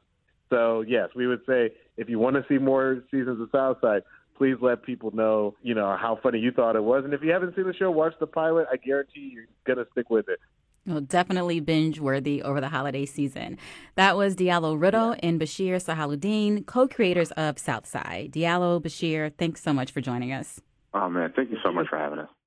So, 0.49 0.81
yes, 0.81 1.09
we 1.15 1.27
would 1.27 1.41
say 1.47 1.71
if 1.97 2.09
you 2.09 2.19
want 2.19 2.35
to 2.35 2.45
see 2.47 2.57
more 2.57 3.03
seasons 3.11 3.41
of 3.41 3.49
Southside, 3.51 4.03
please 4.37 4.55
let 4.61 4.83
people 4.83 5.11
know, 5.11 5.55
you 5.61 5.75
know, 5.75 5.95
how 5.99 6.17
funny 6.21 6.39
you 6.39 6.51
thought 6.51 6.75
it 6.75 6.83
was. 6.83 7.03
And 7.03 7.13
if 7.13 7.21
you 7.21 7.31
haven't 7.31 7.55
seen 7.55 7.67
the 7.67 7.73
show, 7.73 7.91
watch 7.91 8.13
the 8.19 8.27
pilot. 8.27 8.67
I 8.71 8.77
guarantee 8.77 9.31
you're 9.33 9.45
gonna 9.65 9.85
stick 9.91 10.09
with 10.09 10.29
it. 10.29 10.39
Well, 10.87 11.01
definitely 11.01 11.59
binge 11.59 11.99
worthy 11.99 12.41
over 12.41 12.61
the 12.61 12.69
holiday 12.69 13.05
season. 13.05 13.57
That 13.95 14.15
was 14.15 14.35
Diallo 14.35 14.79
Riddle 14.79 15.15
and 15.21 15.39
Bashir 15.39 15.75
Salahuddin, 15.75 16.65
co 16.65 16.87
creators 16.87 17.31
of 17.31 17.59
Southside. 17.59 18.31
Diallo, 18.31 18.81
Bashir, 18.81 19.33
thanks 19.37 19.61
so 19.61 19.73
much 19.73 19.91
for 19.91 20.01
joining 20.01 20.31
us. 20.31 20.61
Oh, 20.93 21.09
man. 21.09 21.33
Thank 21.35 21.51
you 21.51 21.57
so 21.63 21.71
much 21.71 21.87
for 21.89 21.97
having 21.97 22.19
us. 22.19 22.29